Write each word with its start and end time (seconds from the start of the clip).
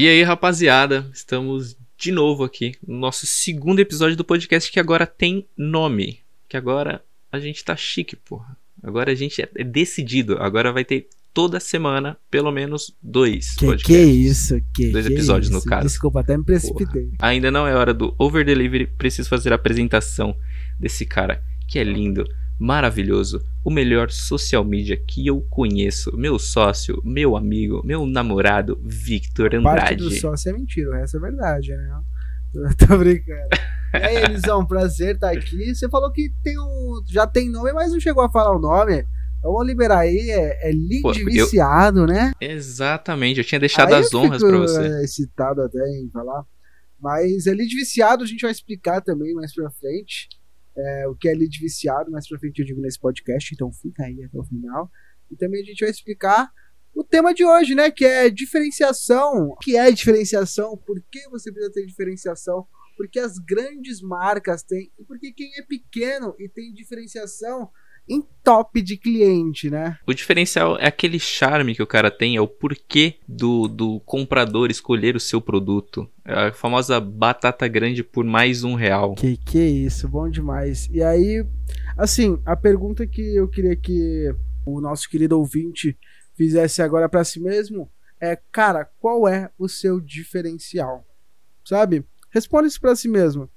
E 0.00 0.08
aí, 0.08 0.22
rapaziada, 0.22 1.10
estamos 1.12 1.76
de 1.98 2.10
novo 2.10 2.42
aqui 2.42 2.72
no 2.88 2.96
nosso 2.98 3.26
segundo 3.26 3.80
episódio 3.80 4.16
do 4.16 4.24
podcast 4.24 4.72
que 4.72 4.80
agora 4.80 5.06
tem 5.06 5.46
nome. 5.54 6.20
Que 6.48 6.56
agora 6.56 7.04
a 7.30 7.38
gente 7.38 7.62
tá 7.62 7.76
chique, 7.76 8.16
porra. 8.16 8.56
Agora 8.82 9.12
a 9.12 9.14
gente 9.14 9.42
é 9.42 9.62
decidido. 9.62 10.38
Agora 10.38 10.72
vai 10.72 10.86
ter 10.86 11.06
toda 11.34 11.60
semana 11.60 12.16
pelo 12.30 12.50
menos 12.50 12.96
dois 13.02 13.50
Que 13.56 13.66
podcasts. 13.66 13.86
que 13.86 13.94
é 13.94 14.04
isso? 14.06 14.60
Que, 14.74 14.88
Dois 14.90 15.06
que 15.06 15.12
episódios, 15.12 15.50
no 15.50 15.58
isso? 15.58 15.66
caso. 15.68 15.86
Desculpa, 15.86 16.20
até 16.20 16.34
me 16.34 16.44
precipitei. 16.44 17.02
Porra. 17.08 17.16
Ainda 17.18 17.50
não 17.50 17.66
é 17.66 17.74
hora 17.74 17.92
do 17.92 18.14
over 18.18 18.42
delivery. 18.42 18.86
Preciso 18.86 19.28
fazer 19.28 19.52
a 19.52 19.56
apresentação 19.56 20.34
desse 20.78 21.04
cara 21.04 21.44
que 21.68 21.78
é 21.78 21.84
lindo, 21.84 22.24
maravilhoso, 22.60 23.40
o 23.64 23.70
melhor 23.70 24.10
social 24.10 24.62
media 24.64 24.96
que 24.96 25.26
eu 25.26 25.40
conheço, 25.48 26.14
meu 26.16 26.38
sócio, 26.38 27.00
meu 27.04 27.36
amigo, 27.36 27.80
meu 27.84 28.04
namorado, 28.06 28.78
Victor 28.84 29.50
Parte 29.62 29.96
do 29.96 30.04
Andrade. 30.04 30.20
sócio 30.20 30.50
é 30.50 30.52
mentira, 30.52 30.90
o 30.90 30.92
resto 30.92 31.16
é 31.16 31.20
verdade, 31.20 31.70
né? 31.74 32.00
Eu 32.54 32.62
Tô 32.86 32.98
brincando. 32.98 33.48
E 33.94 33.96
aí, 33.96 34.16
Elisão, 34.24 34.66
prazer 34.66 35.14
estar 35.14 35.30
aqui. 35.30 35.74
Você 35.74 35.88
falou 35.88 36.12
que 36.12 36.30
tem 36.42 36.58
um, 36.58 37.02
já 37.08 37.26
tem 37.26 37.48
nome, 37.50 37.72
mas 37.72 37.90
não 37.92 37.98
chegou 38.00 38.22
a 38.22 38.30
falar 38.30 38.54
o 38.56 38.60
nome. 38.60 39.04
Vamos 39.42 39.66
liberar 39.66 40.00
aí, 40.00 40.30
é, 40.30 40.68
é 40.68 40.72
lead 40.72 41.00
Pô, 41.00 41.12
eu- 41.12 41.24
viciado, 41.24 42.06
né? 42.06 42.32
Exatamente, 42.40 43.38
eu 43.38 43.44
tinha 43.44 43.58
deixado 43.58 43.94
Aí 43.94 44.00
as 44.00 44.12
eu 44.12 44.18
honras 44.20 44.42
pra 44.42 44.58
você. 44.58 45.02
excitado 45.02 45.62
até 45.62 45.78
em 45.78 46.10
falar. 46.12 46.44
Mas 47.00 47.46
é 47.46 47.54
lead 47.54 47.74
viciado, 47.74 48.22
a 48.22 48.26
gente 48.26 48.42
vai 48.42 48.50
explicar 48.50 49.00
também 49.00 49.32
mais 49.32 49.54
pra 49.54 49.70
frente. 49.70 50.28
É, 50.76 51.08
o 51.08 51.14
que 51.14 51.28
é 51.28 51.34
lead 51.34 51.58
viciado, 51.58 52.10
mais 52.10 52.28
pra 52.28 52.38
frente 52.38 52.60
eu 52.60 52.66
digo 52.66 52.80
nesse 52.80 52.98
podcast, 52.98 53.54
então 53.54 53.72
fica 53.72 54.04
aí 54.04 54.22
até 54.22 54.38
o 54.38 54.44
final. 54.44 54.90
E 55.30 55.36
também 55.36 55.62
a 55.62 55.64
gente 55.64 55.80
vai 55.80 55.90
explicar 55.90 56.50
o 56.94 57.04
tema 57.04 57.32
de 57.32 57.44
hoje, 57.44 57.74
né? 57.74 57.90
Que 57.90 58.04
é 58.04 58.28
diferenciação. 58.28 59.50
O 59.50 59.56
que 59.56 59.76
é 59.76 59.90
diferenciação? 59.90 60.76
Por 60.76 61.00
que 61.10 61.28
você 61.28 61.52
precisa 61.52 61.72
ter 61.72 61.86
diferenciação? 61.86 62.66
Porque 62.96 63.18
as 63.18 63.38
grandes 63.38 64.02
marcas 64.02 64.62
têm. 64.62 64.92
E 64.98 65.04
porque 65.04 65.32
quem 65.32 65.52
é 65.56 65.62
pequeno 65.62 66.34
e 66.38 66.48
tem 66.48 66.72
diferenciação 66.72 67.70
em 68.10 68.22
top 68.42 68.82
de 68.82 68.96
cliente, 68.96 69.70
né? 69.70 69.96
O 70.06 70.12
diferencial 70.12 70.76
é 70.78 70.86
aquele 70.86 71.20
charme 71.20 71.74
que 71.74 71.82
o 71.82 71.86
cara 71.86 72.10
tem, 72.10 72.36
é 72.36 72.40
o 72.40 72.48
porquê 72.48 73.16
do, 73.28 73.68
do 73.68 74.00
comprador 74.00 74.70
escolher 74.70 75.14
o 75.14 75.20
seu 75.20 75.40
produto. 75.40 76.08
É 76.24 76.48
a 76.48 76.52
famosa 76.52 77.00
batata 77.00 77.68
grande 77.68 78.02
por 78.02 78.24
mais 78.24 78.64
um 78.64 78.74
real. 78.74 79.14
Que 79.14 79.36
que 79.36 79.58
é 79.58 79.66
isso, 79.68 80.08
bom 80.08 80.28
demais. 80.28 80.88
E 80.90 81.02
aí, 81.02 81.46
assim, 81.96 82.40
a 82.44 82.56
pergunta 82.56 83.06
que 83.06 83.36
eu 83.36 83.46
queria 83.46 83.76
que 83.76 84.34
o 84.66 84.80
nosso 84.80 85.08
querido 85.08 85.38
ouvinte 85.38 85.96
fizesse 86.34 86.82
agora 86.82 87.08
pra 87.08 87.24
si 87.24 87.38
mesmo 87.38 87.90
é, 88.20 88.38
cara, 88.52 88.84
qual 89.00 89.26
é 89.26 89.50
o 89.58 89.66
seu 89.66 89.98
diferencial? 89.98 91.06
Sabe? 91.64 92.04
Responde 92.30 92.68
isso 92.68 92.80
pra 92.80 92.94
si 92.94 93.08
mesmo. 93.08 93.48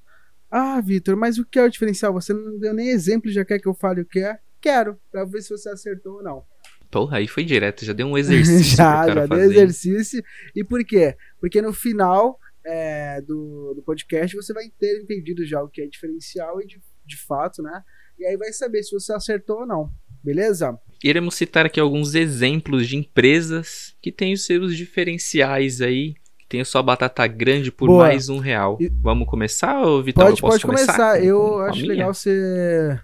Ah, 0.49 0.79
Vitor, 0.79 1.17
mas 1.17 1.37
o 1.37 1.45
que 1.45 1.59
é 1.59 1.63
o 1.63 1.69
diferencial? 1.69 2.13
Você 2.13 2.33
não 2.33 2.57
deu 2.57 2.73
nem 2.73 2.89
exemplo, 2.89 3.29
já 3.29 3.43
quer 3.43 3.59
que 3.59 3.67
eu 3.67 3.73
fale 3.73 4.01
o 4.01 4.05
que 4.05 4.19
é? 4.19 4.39
Quero, 4.63 4.97
pra 5.11 5.25
ver 5.25 5.41
se 5.41 5.49
você 5.49 5.67
acertou 5.69 6.13
ou 6.15 6.23
não. 6.23 6.43
Porra, 6.89 7.17
aí 7.17 7.27
foi 7.27 7.43
direto, 7.43 7.83
já 7.83 7.91
deu 7.91 8.07
um 8.07 8.17
exercício 8.17 8.77
já, 8.77 9.05
já 9.13 9.25
deu 9.25 9.39
exercício. 9.39 10.23
E 10.55 10.63
por 10.63 10.83
quê? 10.85 11.17
Porque 11.41 11.61
no 11.61 11.73
final 11.73 12.39
é, 12.65 13.19
do, 13.21 13.73
do 13.75 13.83
podcast 13.83 14.33
você 14.35 14.53
vai 14.53 14.65
ter 14.79 15.01
entendido 15.01 15.45
já 15.45 15.61
o 15.61 15.67
que 15.67 15.81
é 15.81 15.87
diferencial 15.87 16.61
e 16.61 16.65
de, 16.65 16.81
de 17.05 17.17
fato, 17.17 17.61
né? 17.61 17.83
E 18.17 18.25
aí 18.25 18.37
vai 18.37 18.53
saber 18.53 18.81
se 18.83 18.91
você 18.97 19.11
acertou 19.11 19.61
ou 19.61 19.67
não. 19.67 19.89
Beleza? 20.23 20.79
Iremos 21.03 21.35
citar 21.35 21.65
aqui 21.65 21.77
alguns 21.79 22.15
exemplos 22.15 22.87
de 22.87 22.95
empresas 22.95 23.93
que 24.01 24.09
têm 24.09 24.31
os 24.33 24.45
seus 24.45 24.77
diferenciais 24.77 25.81
aí, 25.81 26.13
que 26.39 26.47
tem 26.47 26.61
a 26.61 26.65
sua 26.65 26.81
batata 26.81 27.27
grande 27.27 27.69
por 27.69 27.87
Boa. 27.87 28.05
mais 28.05 28.29
um 28.29 28.37
real. 28.37 28.77
E- 28.79 28.87
Vamos 29.01 29.27
começar, 29.27 29.81
ô 29.85 30.01
Vitão? 30.01 30.23
Pode, 30.25 30.39
pode 30.41 30.65
começar. 30.65 31.17
com- 31.19 31.25
Eu 31.25 31.39
com 31.41 31.59
acho 31.59 31.85
legal 31.85 32.13
você, 32.13 32.97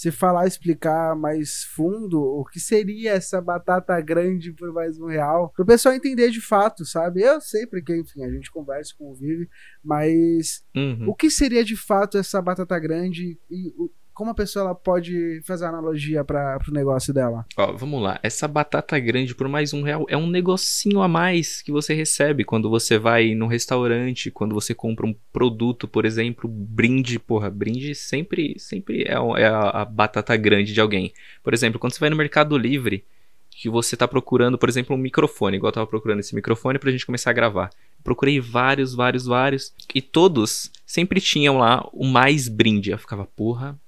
você 0.00 0.10
falar, 0.10 0.46
explicar 0.46 1.14
mais 1.14 1.64
fundo 1.74 2.18
o 2.22 2.42
que 2.44 2.58
seria 2.58 3.12
essa 3.12 3.38
batata 3.40 4.00
grande 4.00 4.50
por 4.52 4.72
mais 4.72 4.98
um 4.98 5.06
real. 5.06 5.52
Para 5.54 5.62
o 5.62 5.66
pessoal 5.66 5.94
entender 5.94 6.30
de 6.30 6.40
fato, 6.40 6.86
sabe? 6.86 7.20
Eu 7.20 7.38
sei, 7.40 7.66
porque, 7.66 7.94
enfim, 7.94 8.24
a 8.24 8.30
gente 8.30 8.50
conversa, 8.50 8.94
convive, 8.96 9.46
mas 9.84 10.62
Uhum. 10.74 11.08
o 11.10 11.14
que 11.14 11.30
seria 11.30 11.62
de 11.62 11.76
fato 11.76 12.16
essa 12.16 12.40
batata 12.40 12.78
grande 12.78 13.38
e 13.50 13.68
o- 13.76 13.90
como 14.20 14.32
a 14.32 14.34
pessoa 14.34 14.66
ela 14.66 14.74
pode 14.74 15.40
fazer 15.46 15.64
analogia 15.64 16.22
para 16.22 16.58
o 16.68 16.74
negócio 16.74 17.10
dela? 17.10 17.46
Ó, 17.56 17.72
vamos 17.72 18.02
lá. 18.02 18.20
Essa 18.22 18.46
batata 18.46 18.98
grande 18.98 19.34
por 19.34 19.48
mais 19.48 19.72
um 19.72 19.80
real 19.80 20.04
é 20.10 20.16
um 20.16 20.26
negocinho 20.26 21.00
a 21.00 21.08
mais 21.08 21.62
que 21.62 21.72
você 21.72 21.94
recebe 21.94 22.44
quando 22.44 22.68
você 22.68 22.98
vai 22.98 23.34
num 23.34 23.46
restaurante, 23.46 24.30
quando 24.30 24.54
você 24.54 24.74
compra 24.74 25.06
um 25.06 25.16
produto, 25.32 25.88
por 25.88 26.04
exemplo, 26.04 26.50
brinde. 26.50 27.18
Porra, 27.18 27.48
brinde 27.48 27.94
sempre, 27.94 28.58
sempre 28.58 29.04
é, 29.04 29.14
é 29.14 29.46
a, 29.46 29.70
a 29.70 29.84
batata 29.86 30.36
grande 30.36 30.74
de 30.74 30.82
alguém. 30.82 31.14
Por 31.42 31.54
exemplo, 31.54 31.80
quando 31.80 31.94
você 31.94 32.00
vai 32.00 32.10
no 32.10 32.16
Mercado 32.16 32.58
Livre, 32.58 33.02
que 33.48 33.70
você 33.70 33.96
tá 33.96 34.06
procurando, 34.06 34.58
por 34.58 34.68
exemplo, 34.68 34.94
um 34.94 34.98
microfone, 34.98 35.56
igual 35.56 35.70
eu 35.70 35.74
tava 35.74 35.86
procurando 35.86 36.20
esse 36.20 36.34
microfone 36.34 36.78
pra 36.78 36.90
gente 36.90 37.06
começar 37.06 37.30
a 37.30 37.32
gravar. 37.32 37.70
Procurei 38.04 38.38
vários, 38.38 38.94
vários, 38.94 39.24
vários, 39.24 39.72
e 39.94 40.02
todos 40.02 40.70
sempre 40.84 41.22
tinham 41.22 41.56
lá 41.56 41.88
o 41.90 42.04
mais 42.04 42.48
brinde. 42.48 42.90
Eu 42.90 42.98
ficava, 42.98 43.24
porra, 43.24 43.80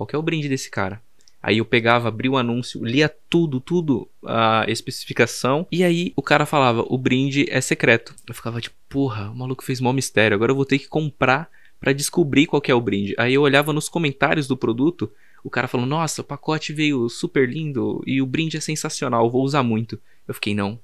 qual 0.00 0.06
que 0.06 0.16
é 0.16 0.18
o 0.18 0.22
brinde 0.22 0.48
desse 0.48 0.70
cara? 0.70 1.02
Aí 1.42 1.58
eu 1.58 1.64
pegava, 1.66 2.08
abria 2.08 2.30
o 2.30 2.38
anúncio, 2.38 2.82
lia 2.82 3.06
tudo, 3.06 3.60
tudo, 3.60 4.08
a 4.24 4.64
especificação. 4.66 5.66
E 5.70 5.84
aí 5.84 6.14
o 6.16 6.22
cara 6.22 6.46
falava, 6.46 6.82
o 6.88 6.96
brinde 6.96 7.44
é 7.50 7.60
secreto. 7.60 8.14
Eu 8.26 8.32
ficava 8.32 8.62
tipo, 8.62 8.74
porra, 8.88 9.30
o 9.30 9.36
maluco 9.36 9.62
fez 9.62 9.78
mó 9.78 9.92
mistério. 9.92 10.34
Agora 10.34 10.52
eu 10.52 10.56
vou 10.56 10.64
ter 10.64 10.78
que 10.78 10.88
comprar 10.88 11.50
pra 11.78 11.92
descobrir 11.92 12.46
qual 12.46 12.62
é 12.66 12.74
o 12.74 12.80
brinde. 12.80 13.14
Aí 13.18 13.34
eu 13.34 13.42
olhava 13.42 13.74
nos 13.74 13.90
comentários 13.90 14.48
do 14.48 14.56
produto, 14.56 15.12
o 15.44 15.50
cara 15.50 15.68
falando, 15.68 15.90
nossa, 15.90 16.22
o 16.22 16.24
pacote 16.24 16.72
veio 16.72 17.06
super 17.10 17.46
lindo 17.46 18.02
e 18.06 18.22
o 18.22 18.26
brinde 18.26 18.56
é 18.56 18.60
sensacional, 18.60 19.30
vou 19.30 19.44
usar 19.44 19.62
muito. 19.62 20.00
Eu 20.26 20.32
fiquei, 20.32 20.54
não, 20.54 20.80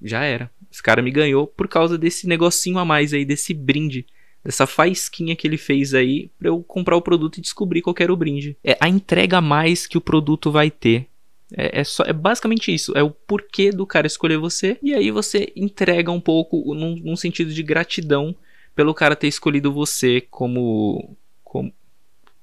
já 0.00 0.22
era. 0.22 0.48
Esse 0.70 0.84
cara 0.84 1.02
me 1.02 1.10
ganhou 1.10 1.48
por 1.48 1.66
causa 1.66 1.98
desse 1.98 2.28
negocinho 2.28 2.78
a 2.78 2.84
mais 2.84 3.12
aí, 3.12 3.24
desse 3.24 3.52
brinde 3.52 4.06
dessa 4.46 4.64
faísquinha 4.66 5.34
que 5.34 5.46
ele 5.46 5.56
fez 5.58 5.92
aí 5.92 6.30
pra 6.38 6.48
eu 6.48 6.62
comprar 6.62 6.96
o 6.96 7.02
produto 7.02 7.38
e 7.38 7.40
descobrir 7.40 7.82
qual 7.82 7.94
era 7.98 8.12
o 8.12 8.16
brinde. 8.16 8.56
É 8.62 8.76
a 8.80 8.88
entrega 8.88 9.38
a 9.38 9.40
mais 9.40 9.88
que 9.88 9.98
o 9.98 10.00
produto 10.00 10.52
vai 10.52 10.70
ter. 10.70 11.08
É, 11.52 11.80
é 11.80 11.84
só, 11.84 12.04
é 12.04 12.12
basicamente 12.12 12.72
isso. 12.72 12.96
É 12.96 13.02
o 13.02 13.10
porquê 13.10 13.70
do 13.72 13.84
cara 13.84 14.06
escolher 14.06 14.38
você. 14.38 14.78
E 14.80 14.94
aí 14.94 15.10
você 15.10 15.52
entrega 15.56 16.12
um 16.12 16.20
pouco 16.20 16.74
num, 16.74 16.94
num 16.96 17.16
sentido 17.16 17.52
de 17.52 17.62
gratidão 17.62 18.34
pelo 18.74 18.94
cara 18.94 19.16
ter 19.16 19.26
escolhido 19.26 19.72
você 19.72 20.20
como. 20.30 21.16
como 21.42 21.72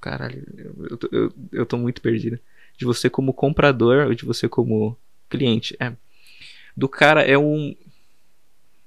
caralho, 0.01 0.43
eu, 0.89 0.97
tô- 0.97 1.09
eu, 1.11 1.33
eu 1.53 1.65
tô 1.65 1.77
muito 1.77 2.01
perdido. 2.01 2.37
De 2.77 2.83
você 2.85 3.09
como 3.09 3.33
comprador 3.33 4.07
ou 4.07 4.13
de 4.13 4.25
você 4.25 4.49
como 4.49 4.97
cliente. 5.29 5.73
É. 5.79 5.93
Do 6.75 6.89
cara 6.89 7.21
é 7.21 7.37
um 7.37 7.73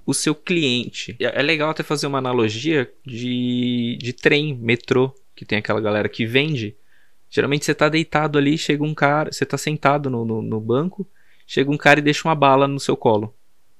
o 0.07 0.15
seu 0.15 0.35
cliente. 0.35 1.17
É 1.19 1.41
é 1.41 1.43
legal 1.43 1.71
até 1.71 1.83
fazer 1.83 2.07
uma 2.07 2.19
analogia 2.19 2.91
de, 3.05 3.99
de 4.01 4.13
trem, 4.13 4.55
metrô, 4.55 5.13
que 5.35 5.45
tem 5.45 5.59
aquela 5.59 5.81
galera 5.81 6.09
que 6.09 6.25
vende. 6.25 6.77
Geralmente 7.29 7.65
você 7.65 7.75
tá 7.75 7.89
deitado 7.89 8.39
ali, 8.39 8.57
chega 8.57 8.85
um 8.85 8.95
cara, 8.95 9.33
você 9.33 9.45
tá 9.45 9.59
sentado 9.59 10.09
no, 10.09 10.25
no, 10.25 10.41
no 10.41 10.61
banco, 10.61 11.07
chega 11.45 11.71
um 11.71 11.77
cara 11.77 11.99
e 11.99 12.03
deixa 12.03 12.27
uma 12.27 12.37
bala 12.37 12.69
no 12.69 12.79
seu 12.79 12.97
colo. 12.97 13.35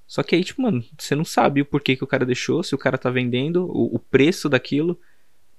Só 0.07 0.23
que 0.23 0.35
aí, 0.35 0.45
tipo, 0.45 0.63
mano, 0.63 0.85
você 0.99 1.15
não 1.15 1.25
sabe 1.25 1.63
o 1.63 1.65
porquê 1.65 1.97
que 1.97 2.05
o 2.05 2.07
cara 2.07 2.27
deixou, 2.27 2.63
se 2.63 2.75
o 2.75 2.79
cara 2.79 2.99
tá 2.99 3.11
vendendo, 3.11 3.65
o, 3.65 3.97
o 3.97 3.99
preço 3.99 4.49
daquilo. 4.49 4.99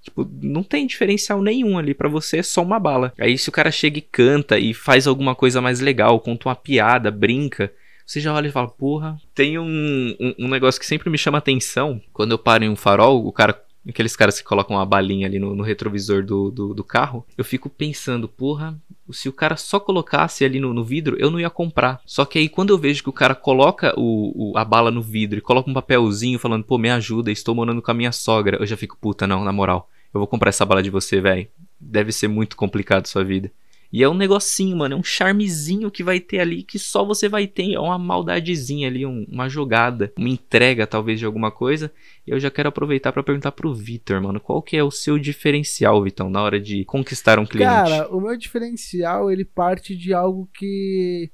Tipo, 0.01 0.29
não 0.41 0.63
tem 0.63 0.85
diferencial 0.85 1.41
nenhum 1.41 1.77
ali 1.77 1.93
pra 1.93 2.07
você, 2.07 2.37
é 2.37 2.43
só 2.43 2.61
uma 2.61 2.79
bala. 2.79 3.13
Aí 3.17 3.37
se 3.37 3.49
o 3.49 3.51
cara 3.51 3.71
chega 3.71 3.97
e 3.97 4.01
canta 4.01 4.59
e 4.59 4.73
faz 4.73 5.07
alguma 5.07 5.33
coisa 5.33 5.61
mais 5.61 5.79
legal, 5.79 6.19
conta 6.19 6.49
uma 6.49 6.55
piada, 6.55 7.09
brinca, 7.09 7.73
você 8.07 8.19
já 8.21 8.33
olha 8.33 8.47
e 8.47 8.51
fala, 8.51 8.67
porra. 8.69 9.19
Tem 9.35 9.59
um, 9.59 10.15
um, 10.19 10.33
um 10.39 10.47
negócio 10.47 10.79
que 10.79 10.87
sempre 10.87 11.09
me 11.09 11.17
chama 11.17 11.37
atenção. 11.37 12.01
Quando 12.13 12.31
eu 12.31 12.39
paro 12.39 12.63
em 12.63 12.69
um 12.69 12.75
farol, 12.75 13.25
o 13.27 13.31
cara. 13.31 13.61
Aqueles 13.89 14.17
caras 14.17 14.37
que 14.37 14.43
colocam 14.45 14.75
uma 14.75 14.85
balinha 14.85 15.25
ali 15.27 15.39
no, 15.39 15.55
no 15.55 15.63
retrovisor 15.63 16.21
do, 16.25 16.51
do, 16.51 16.73
do 16.73 16.83
carro. 16.83 17.25
Eu 17.37 17.45
fico 17.45 17.69
pensando, 17.69 18.27
porra, 18.27 18.77
se 19.11 19.29
o 19.29 19.33
cara 19.33 19.55
só 19.55 19.79
colocasse 19.79 20.43
ali 20.43 20.59
no, 20.59 20.73
no 20.73 20.83
vidro, 20.83 21.15
eu 21.17 21.31
não 21.31 21.39
ia 21.39 21.49
comprar. 21.49 22.01
Só 22.05 22.25
que 22.25 22.37
aí 22.37 22.49
quando 22.49 22.71
eu 22.71 22.77
vejo 22.77 23.01
que 23.01 23.07
o 23.09 23.13
cara 23.13 23.33
coloca 23.33 23.93
o, 23.97 24.51
o- 24.51 24.57
a 24.57 24.65
bala 24.65 24.91
no 24.91 25.01
vidro 25.01 25.37
e 25.37 25.41
coloca 25.41 25.69
um 25.69 25.73
papelzinho 25.73 26.37
falando, 26.37 26.65
pô, 26.65 26.77
me 26.77 26.89
ajuda, 26.89 27.31
estou 27.31 27.55
morando 27.55 27.81
com 27.81 27.89
a 27.89 27.93
minha 27.93 28.11
sogra, 28.11 28.57
eu 28.59 28.65
já 28.65 28.75
fico, 28.75 28.97
puta, 28.99 29.25
não, 29.25 29.45
na 29.45 29.53
moral. 29.53 29.89
Eu 30.13 30.19
vou 30.19 30.27
comprar 30.27 30.49
essa 30.49 30.65
bala 30.65 30.83
de 30.83 30.89
você, 30.89 31.21
velho. 31.21 31.47
Deve 31.79 32.11
ser 32.11 32.27
muito 32.27 32.57
complicado 32.57 33.07
sua 33.07 33.23
vida. 33.23 33.49
E 33.91 34.03
é 34.03 34.09
um 34.09 34.13
negocinho, 34.13 34.75
mano, 34.77 34.95
é 34.95 34.97
um 34.97 35.03
charmezinho 35.03 35.89
que 35.89 36.03
vai 36.03 36.19
ter 36.19 36.39
ali 36.39 36.61
que 36.63 36.77
só 36.77 37.05
você 37.05 37.29
vai 37.29 37.47
ter. 37.47 37.73
É 37.73 37.79
uma 37.79 37.97
maldadezinha 37.97 38.87
ali, 38.87 39.05
um- 39.05 39.25
uma 39.29 39.47
jogada, 39.47 40.11
uma 40.17 40.27
entrega 40.29 40.85
talvez 40.85 41.19
de 41.19 41.25
alguma 41.25 41.51
coisa. 41.51 41.91
E 42.25 42.31
eu 42.31 42.39
já 42.39 42.51
quero 42.51 42.69
aproveitar 42.69 43.11
pra 43.13 43.23
perguntar 43.23 43.51
pro 43.53 43.73
Vitor, 43.73 44.21
mano, 44.21 44.39
qual 44.39 44.61
que 44.61 44.75
é 44.75 44.83
o 44.83 44.91
seu 44.91 45.17
diferencial, 45.17 46.03
Vitão, 46.03 46.29
na 46.29 46.41
hora 46.41 46.59
de 46.59 46.83
conquistar 46.85 47.39
um 47.39 47.45
cliente? 47.45 47.69
Cara, 47.71 48.13
o 48.13 48.19
meu 48.19 48.35
diferencial 48.37 49.31
ele 49.31 49.45
parte 49.45 49.95
de 49.95 50.13
algo 50.13 50.49
que 50.53 51.31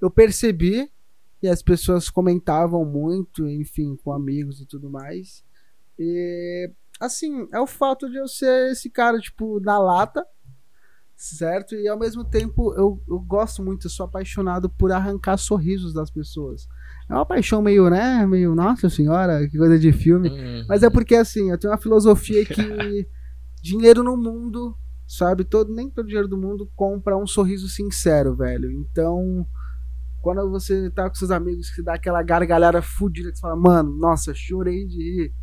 eu 0.00 0.10
percebi 0.10 0.90
e 1.42 1.48
as 1.48 1.62
pessoas 1.62 2.10
comentavam 2.10 2.84
muito, 2.84 3.48
enfim, 3.48 3.96
com 4.02 4.12
amigos 4.12 4.60
e 4.60 4.66
tudo 4.66 4.90
mais. 4.90 5.44
E 5.98 6.70
assim, 7.00 7.46
é 7.52 7.60
o 7.60 7.66
fato 7.66 8.08
de 8.10 8.16
eu 8.16 8.26
ser 8.28 8.72
esse 8.72 8.90
cara, 8.90 9.18
tipo, 9.18 9.60
na 9.60 9.78
lata, 9.78 10.24
certo? 11.16 11.74
E 11.74 11.86
ao 11.86 11.98
mesmo 11.98 12.24
tempo 12.24 12.74
eu, 12.74 13.00
eu 13.08 13.18
gosto 13.20 13.62
muito, 13.62 13.86
eu 13.86 13.90
sou 13.90 14.04
apaixonado 14.04 14.68
por 14.68 14.90
arrancar 14.92 15.36
sorrisos 15.36 15.92
das 15.92 16.10
pessoas. 16.10 16.68
É 17.08 17.14
uma 17.14 17.26
paixão 17.26 17.62
meio, 17.62 17.88
né? 17.88 18.26
Meio, 18.26 18.54
nossa 18.54 18.88
senhora, 18.88 19.48
que 19.48 19.56
coisa 19.56 19.78
de 19.78 19.92
filme. 19.92 20.28
Uhum. 20.28 20.64
Mas 20.68 20.82
é 20.82 20.90
porque 20.90 21.14
assim, 21.14 21.50
eu 21.50 21.58
tenho 21.58 21.72
uma 21.72 21.80
filosofia 21.80 22.44
que 22.46 23.08
dinheiro 23.62 24.02
no 24.02 24.16
mundo, 24.16 24.76
sabe? 25.06 25.44
Todo, 25.44 25.72
nem 25.72 25.88
todo 25.88 26.06
dinheiro 26.06 26.28
do 26.28 26.36
mundo 26.36 26.70
compra 26.74 27.16
um 27.16 27.26
sorriso 27.26 27.68
sincero, 27.68 28.34
velho. 28.34 28.70
Então, 28.70 29.46
quando 30.20 30.48
você 30.50 30.90
tá 30.90 31.08
com 31.08 31.14
seus 31.14 31.30
amigos 31.30 31.70
que 31.70 31.82
dá 31.82 31.94
aquela 31.94 32.22
gargalhada 32.22 32.82
fudida 32.82 33.30
que 33.30 33.36
você 33.36 33.42
fala, 33.42 33.56
mano, 33.56 33.96
nossa, 33.96 34.34
chorei 34.34 34.86
de 34.86 34.96
rir. 34.96 35.34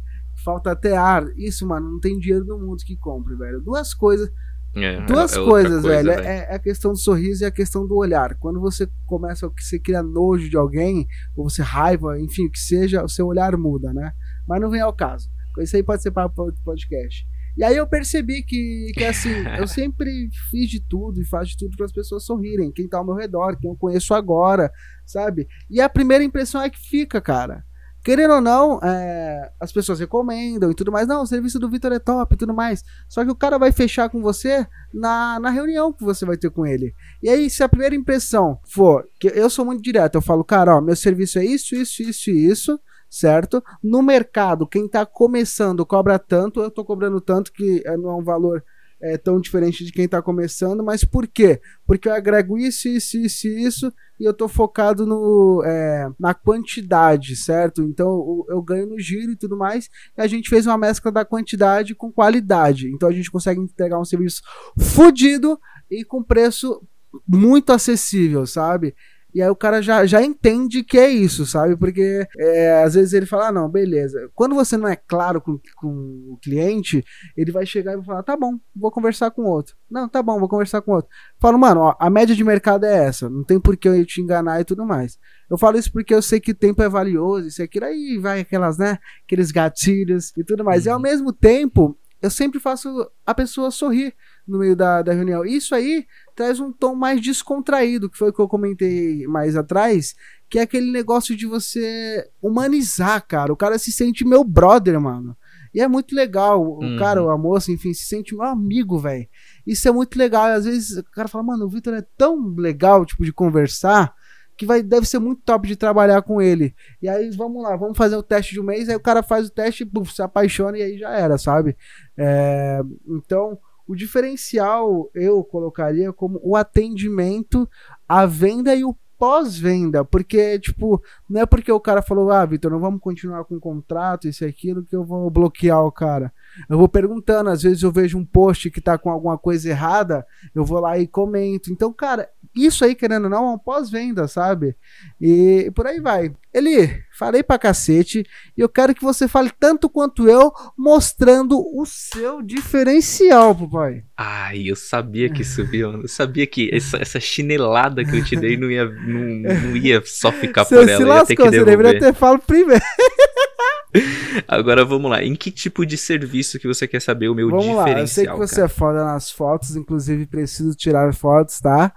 Falta 0.44 0.72
até 0.72 0.96
ar. 0.96 1.26
Isso, 1.38 1.68
mano, 1.68 1.92
não 1.92 2.00
tem 2.00 2.18
dinheiro 2.18 2.46
no 2.46 2.58
mundo 2.58 2.84
que 2.86 2.96
compre, 2.96 3.36
velho. 3.36 3.62
Duas 3.62 3.94
coisas 3.94 4.32
é, 4.76 5.06
Duas 5.06 5.34
é 5.34 5.44
coisas, 5.44 5.82
coisa, 5.82 6.04
velho. 6.04 6.12
É, 6.12 6.48
é, 6.50 6.56
a 6.56 6.60
questão 6.60 6.92
do 6.92 6.98
sorriso 6.98 7.44
e 7.44 7.46
a 7.46 7.52
questão 7.52 7.88
do 7.88 7.96
olhar. 7.96 8.36
Quando 8.36 8.60
você 8.60 8.88
começa, 9.06 9.50
que 9.50 9.64
você 9.64 9.80
cria 9.80 10.04
nojo 10.04 10.50
de 10.50 10.58
alguém, 10.58 11.08
ou 11.36 11.50
você 11.50 11.62
raiva, 11.62 12.20
enfim, 12.20 12.46
o 12.46 12.52
que 12.52 12.60
seja, 12.60 13.04
o 13.04 13.10
seu 13.10 13.28
olhar 13.28 13.58
muda, 13.58 13.94
né? 13.94 14.12
Mas 14.48 14.62
não 14.62 14.70
vem 14.70 14.82
ao 14.82 14.94
caso. 14.94 15.30
Isso 15.60 15.76
aí 15.76 15.84
pode 15.84 16.02
ser 16.02 16.12
para 16.12 16.32
outro 16.38 16.62
podcast. 16.64 17.26
E 17.58 17.64
aí 17.64 17.76
eu 17.76 17.88
percebi 17.88 18.44
que, 18.44 18.92
que 18.94 19.04
assim, 19.04 19.34
eu 19.58 19.68
sempre 19.68 20.30
fiz 20.50 20.70
de 20.70 20.80
tudo 20.80 21.20
e 21.20 21.26
faço 21.26 21.52
de 21.52 21.58
tudo 21.58 21.76
para 21.76 21.86
as 21.86 21.92
pessoas 21.92 22.24
sorrirem. 22.24 22.72
Quem 22.72 22.88
tá 22.88 23.00
ao 23.00 23.06
meu 23.06 23.16
redor, 23.16 23.58
quem 23.60 23.70
eu 23.70 23.76
conheço 23.76 24.14
agora, 24.14 24.72
sabe? 25.06 25.48
E 25.70 25.82
a 25.82 25.90
primeira 25.90 26.24
impressão 26.24 26.62
é 26.62 26.70
que 26.70 26.80
fica, 26.80 27.20
cara. 27.20 27.66
Querendo 28.04 28.36
ou 28.36 28.42
não, 28.42 28.80
é, 28.82 29.52
as 29.60 29.72
pessoas 29.72 30.00
recomendam 30.00 30.72
e 30.72 30.76
tudo 30.76 30.92
mais. 30.92 31.08
Não, 31.08 31.22
o 31.22 31.28
serviço 31.28 31.60
do 31.60 31.70
Vitor 31.70 31.92
é 31.92 32.00
top 32.00 32.34
e 32.34 32.38
tudo 32.38 32.54
mais. 32.54 32.84
Só 33.08 33.24
que 33.26 33.32
o 33.32 33.36
cara 33.36 33.58
vai 33.58 33.72
fechar 33.72 34.10
com 34.10 34.22
você 34.22 34.66
na, 34.94 35.40
na 35.40 35.50
reunião 35.50 35.92
que 35.92 36.04
você 36.04 36.26
vai 36.26 36.38
ter 36.38 36.50
com 36.50 36.66
ele. 36.66 36.94
E 37.22 37.30
aí, 37.30 37.50
se 37.50 37.62
a 37.62 37.70
primeira 37.70 37.96
impressão 37.96 38.60
for 38.64 39.08
que 39.20 39.28
eu 39.28 39.50
sou 39.50 39.66
muito 39.66 39.84
direto, 39.84 40.16
eu 40.16 40.22
falo, 40.22 40.44
cara, 40.44 40.78
ó, 40.78 40.82
meu 40.82 40.96
serviço 40.96 41.40
é 41.40 41.46
isso, 41.46 41.76
isso, 41.76 42.02
isso 42.02 42.30
e 42.30 42.48
isso, 42.48 42.80
certo? 43.10 43.62
No 43.84 44.02
mercado, 44.02 44.68
quem 44.68 44.88
tá 44.88 45.06
começando 45.06 45.86
cobra 45.86 46.18
tanto, 46.18 46.62
eu 46.62 46.72
tô 46.72 46.86
cobrando 46.86 47.20
tanto 47.20 47.52
que 47.52 47.84
é, 47.86 47.98
não 47.98 48.12
é 48.12 48.16
um 48.16 48.24
valor 48.24 48.64
é, 49.02 49.18
tão 49.18 49.40
diferente 49.40 49.86
de 49.86 49.92
quem 49.92 50.06
está 50.06 50.22
começando, 50.22 50.84
mas 50.84 51.04
por 51.04 51.28
quê? 51.28 51.62
Porque 51.86 52.08
eu 52.08 52.14
agrego 52.14 52.58
isso, 52.58 52.88
isso, 52.88 53.18
isso, 53.18 53.48
isso 53.48 53.94
e 54.20 54.26
eu 54.26 54.32
estou 54.32 54.50
focado 54.50 55.06
no, 55.06 55.64
é, 55.66 56.10
na 56.20 56.34
quantidade, 56.34 57.36
certo? 57.38 57.82
Então 57.84 58.08
eu, 58.08 58.46
eu, 58.50 58.62
ganho 58.62 58.88
no 58.88 59.00
giro 59.00 59.32
e 59.32 59.36
tudo 59.36 59.56
mais, 59.56 59.90
e 60.18 60.22
a 60.22 60.28
gente 60.28 60.50
fez 60.50 60.68
uma 60.68 60.78
mescla 60.78 61.12
da 61.12 61.24
quantidade 61.24 61.96
com 61.96 62.12
qualidade. 62.12 62.92
Então 62.94 63.08
a 63.08 63.14
gente 63.14 63.32
consegue 63.32 63.62
entregar 63.62 64.00
um 64.00 64.06
serviço 64.06 64.42
fodido 64.78 65.58
e 65.90 66.04
com 66.04 66.22
preço 66.22 66.82
muito 67.26 67.72
acessível, 67.72 68.46
sabe? 68.46 68.94
E 69.34 69.42
aí 69.42 69.50
o 69.50 69.56
cara 69.56 69.82
já, 69.82 70.06
já 70.06 70.24
entende 70.24 70.84
que 70.84 70.98
é 70.98 71.08
isso, 71.08 71.46
sabe? 71.46 71.78
Porque 71.78 72.28
é, 72.38 72.84
às 72.84 72.96
vezes 72.96 73.14
ele 73.14 73.26
fala, 73.26 73.50
ah, 73.50 73.52
não, 73.52 73.70
beleza. 73.70 74.30
Quando 74.34 74.56
você 74.56 74.76
não 74.76 74.88
é 74.88 74.96
claro 74.96 75.40
com, 75.40 75.60
com 75.76 75.88
o 76.32 76.38
cliente, 76.42 77.04
ele 77.38 77.52
vai 77.52 77.66
chegar 77.66 77.94
e 77.94 77.98
vai 77.98 78.06
falar, 78.06 78.24
tá 78.24 78.36
bom, 78.36 78.58
vou 78.76 78.92
conversar 78.92 79.30
com 79.32 79.44
outro. 79.44 79.76
Não, 79.90 80.10
tá 80.10 80.24
bom, 80.24 80.40
vou 80.40 80.50
conversar 80.50 80.82
com 80.82 80.94
outro. 80.94 81.10
Falo, 81.40 81.60
mano, 81.60 81.82
ó, 81.82 81.96
a 82.00 82.10
média 82.10 82.36
de 82.36 82.44
mercado 82.44 82.86
é 82.86 83.06
essa, 83.06 83.30
não 83.30 83.44
tem 83.44 83.60
por 83.60 83.78
que 83.78 83.88
eu 83.88 84.06
te 84.06 84.22
enganar 84.22 84.62
e 84.62 84.66
tudo 84.66 84.86
mais. 84.86 85.20
Eu 85.50 85.58
falo 85.58 85.78
isso 85.78 85.92
porque 85.92 86.14
eu 86.14 86.22
sei 86.22 86.40
que 86.40 86.54
tempo 86.54 86.82
é 86.82 86.90
valioso, 86.90 87.48
isso 87.48 87.62
aquilo 87.62 87.86
aí 87.86 88.18
vai 88.20 88.40
aquelas, 88.42 88.78
né, 88.78 88.98
aqueles 89.26 89.52
gatilhos 89.52 90.36
e 90.36 90.44
tudo 90.44 90.64
mais. 90.64 90.86
Uhum. 90.86 90.90
E 90.90 90.92
ao 90.92 90.98
uhum. 90.98 91.04
mesmo 91.04 91.34
tempo, 91.34 91.98
eu 92.22 92.30
sempre 92.30 92.60
faço 92.60 92.90
a 93.26 93.34
pessoa 93.34 93.72
sorrir 93.72 94.14
no 94.50 94.60
meio 94.60 94.76
da, 94.76 95.02
da 95.02 95.14
reunião. 95.14 95.46
Isso 95.46 95.74
aí 95.76 96.06
traz 96.36 96.60
um 96.60 96.72
tom 96.72 96.96
mais 96.96 97.22
descontraído, 97.22 98.10
que 98.10 98.18
foi 98.18 98.30
o 98.30 98.34
que 98.34 98.40
eu 98.40 98.48
comentei 98.48 99.26
mais 99.28 99.56
atrás, 99.56 100.16
que 100.50 100.60
é 100.60 100.64
aquele 100.64 100.92
negócio 100.92 101.36
de 101.36 101.46
você 101.46 102.28
humanizar, 102.42 103.26
cara. 103.28 103.54
O 103.54 103.58
cara 103.58 103.78
se 103.78 103.92
sente 103.92 104.26
meu 104.26 104.44
brother, 104.44 105.00
mano. 105.00 105.38
E 105.74 105.82
é 105.82 105.88
muito 105.88 106.16
legal. 106.16 106.62
O 106.62 106.84
uhum. 106.84 106.98
cara, 106.98 107.22
a 107.22 107.38
moça, 107.38 107.72
enfim, 107.72 107.94
se 107.94 108.06
sente 108.06 108.36
meu 108.36 108.46
amigo, 108.46 108.98
velho. 108.98 109.28
Isso 109.66 109.88
é 109.88 109.92
muito 109.92 110.18
legal. 110.18 110.46
Às 110.46 110.66
vezes 110.66 110.98
o 110.98 111.04
cara 111.12 111.28
fala, 111.28 111.44
mano, 111.44 111.66
o 111.66 111.70
Victor 111.70 111.94
é 111.94 112.06
tão 112.18 112.56
legal, 112.58 113.06
tipo, 113.06 113.24
de 113.24 113.32
conversar 113.32 114.14
que 114.60 114.66
vai, 114.66 114.84
deve 114.84 115.08
ser 115.08 115.20
muito 115.20 115.42
top 115.46 115.66
de 115.66 115.78
trabalhar 115.78 116.22
com 116.22 116.42
ele. 116.42 116.76
E 117.02 117.08
aí, 117.08 117.30
vamos 117.32 117.64
lá, 117.64 117.78
vamos 117.78 117.98
fazer 117.98 118.18
o 118.18 118.22
teste 118.22 118.54
de 118.54 118.60
um 118.60 118.66
mês, 118.66 118.90
aí 118.90 118.96
o 118.96 119.00
cara 119.00 119.24
faz 119.24 119.48
o 119.48 119.50
teste, 119.50 119.86
buf, 119.86 120.14
se 120.14 120.22
apaixona 120.22 120.78
e 120.78 120.82
aí 120.82 120.98
já 120.98 121.12
era, 121.12 121.38
sabe? 121.38 121.78
É, 122.18 122.82
então, 123.08 123.58
o 123.90 123.96
diferencial 123.96 125.10
eu 125.16 125.44
colocaria 125.44 126.14
como 126.14 126.40
o 126.44 126.56
atendimento, 126.56 127.68
a 128.08 128.24
venda 128.28 128.76
e 128.76 128.86
o 128.86 128.96
pós-venda, 129.18 130.06
porque, 130.06 130.60
tipo, 130.60 131.04
não 131.28 131.42
é 131.42 131.46
porque 131.46 131.72
o 131.72 131.80
cara 131.80 132.02
falou, 132.02 132.32
ah, 132.32 132.46
Vitor, 132.46 132.72
não 132.72 132.80
vamos 132.80 133.02
continuar 133.02 133.44
com 133.44 133.56
o 133.56 133.60
contrato, 133.60 134.28
isso 134.28 134.46
e 134.46 134.48
aquilo, 134.48 134.86
que 134.86 134.96
eu 134.96 135.04
vou 135.04 135.30
bloquear 135.30 135.84
o 135.84 135.92
cara. 135.92 136.32
Eu 136.70 136.78
vou 136.78 136.88
perguntando, 136.88 137.50
às 137.50 137.64
vezes 137.64 137.82
eu 137.82 137.92
vejo 137.92 138.18
um 138.18 138.24
post 138.24 138.70
que 138.72 138.80
tá 138.80 138.98
com 138.98 139.10
alguma 139.10 139.38
coisa 139.38 139.68
errada, 139.70 140.26
eu 140.54 140.64
vou 140.64 140.80
lá 140.80 140.98
e 140.98 141.06
comento. 141.06 141.72
Então, 141.72 141.92
cara, 141.92 142.30
isso 142.56 142.86
aí, 142.86 142.96
querendo 142.96 143.26
ou 143.26 143.30
não, 143.30 143.50
é 143.50 143.54
um 143.56 143.58
pós-venda, 143.58 144.28
sabe? 144.28 144.76
E 145.20 145.70
por 145.76 145.86
aí 145.88 146.00
vai. 146.00 146.34
Eli, 146.54 147.04
falei 147.20 147.44
pra 147.44 147.60
cacete 147.60 148.26
e 148.58 148.62
eu 148.62 148.70
quero 148.70 148.96
que 148.96 149.04
você 149.04 149.28
fale 149.28 149.52
tanto 149.60 149.90
quanto 149.90 150.30
eu, 150.30 150.54
mostrando 150.78 151.60
o 151.60 151.86
seu 151.86 152.42
diferencial, 152.42 153.54
papai. 153.54 154.04
Ai, 154.16 154.64
eu 154.66 154.76
sabia 154.76 155.30
que 155.30 155.44
subiu. 155.44 155.90
Eu 156.00 156.08
sabia 156.08 156.48
que 156.48 156.70
essa, 156.74 156.98
essa 156.98 157.20
chinelada 157.20 158.04
que 158.06 158.18
eu 158.18 158.24
te 158.24 158.36
dei 158.36 158.56
não 158.58 158.70
ia, 158.70 158.86
não, 158.86 159.54
não 159.62 159.76
ia 159.76 160.02
só 160.06 160.32
ficar 160.32 160.64
você 160.64 160.76
por 160.76 160.90
ela. 160.90 160.98
Se 160.98 161.04
lascou, 161.04 161.20
ia 161.20 161.26
ter 161.26 161.36
que 161.36 161.50
devolver. 161.50 161.78
Você 161.78 161.84
deveria 161.84 162.00
ter 162.00 162.14
falado 162.14 162.42
primeiro. 162.42 162.84
Agora 164.48 164.86
vamos 164.86 165.10
lá. 165.10 165.24
Em 165.24 165.36
que 165.36 165.52
tipo 165.52 165.86
de 165.86 165.98
serviço 165.98 166.60
que 166.60 166.68
você 166.68 166.88
quer 166.88 167.02
saber 167.02 167.28
o 167.30 167.36
meu 167.36 167.50
vamos 167.50 167.66
diferencial? 167.66 167.96
Lá. 167.96 168.02
Eu 168.02 168.08
sei 168.08 168.28
que 168.28 168.38
você 168.38 168.56
cara? 168.56 168.66
é 168.66 168.70
foda 168.70 169.04
nas 169.04 169.32
fotos, 169.32 169.76
inclusive 169.76 170.26
preciso 170.26 170.76
tirar 170.76 171.14
fotos, 171.14 171.60
tá? 171.60 171.92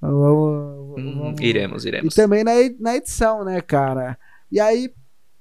Vamos, 0.00 0.94
hum, 0.98 1.34
iremos, 1.40 1.84
iremos. 1.84 2.12
E 2.12 2.16
também 2.16 2.44
na 2.44 2.96
edição, 2.96 3.44
né, 3.44 3.60
cara? 3.60 4.16
E 4.50 4.60
aí, 4.60 4.92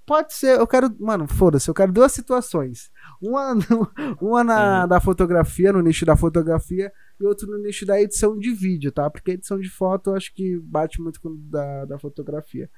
pode 0.07 0.33
ser, 0.33 0.57
eu 0.57 0.65
quero, 0.65 0.95
mano, 0.99 1.27
foda-se, 1.27 1.69
eu 1.69 1.73
quero 1.73 1.91
duas 1.91 2.13
situações. 2.13 2.89
Uma, 3.21 3.53
uma 4.21 4.43
na 4.43 4.81
uhum. 4.81 4.87
da 4.87 5.01
fotografia, 5.01 5.73
no 5.73 5.81
nicho 5.81 6.05
da 6.05 6.15
fotografia, 6.15 6.91
e 7.19 7.25
outro 7.25 7.47
no 7.47 7.57
nicho 7.57 7.85
da 7.85 8.01
edição 8.01 8.39
de 8.39 8.51
vídeo, 8.51 8.91
tá? 8.91 9.09
Porque 9.09 9.31
a 9.31 9.33
edição 9.33 9.59
de 9.59 9.69
foto 9.69 10.11
eu 10.11 10.15
acho 10.15 10.33
que 10.33 10.57
bate 10.63 11.01
muito 11.01 11.19
com 11.19 11.35
da, 11.49 11.85
da 11.85 11.99
fotografia. 11.99 12.69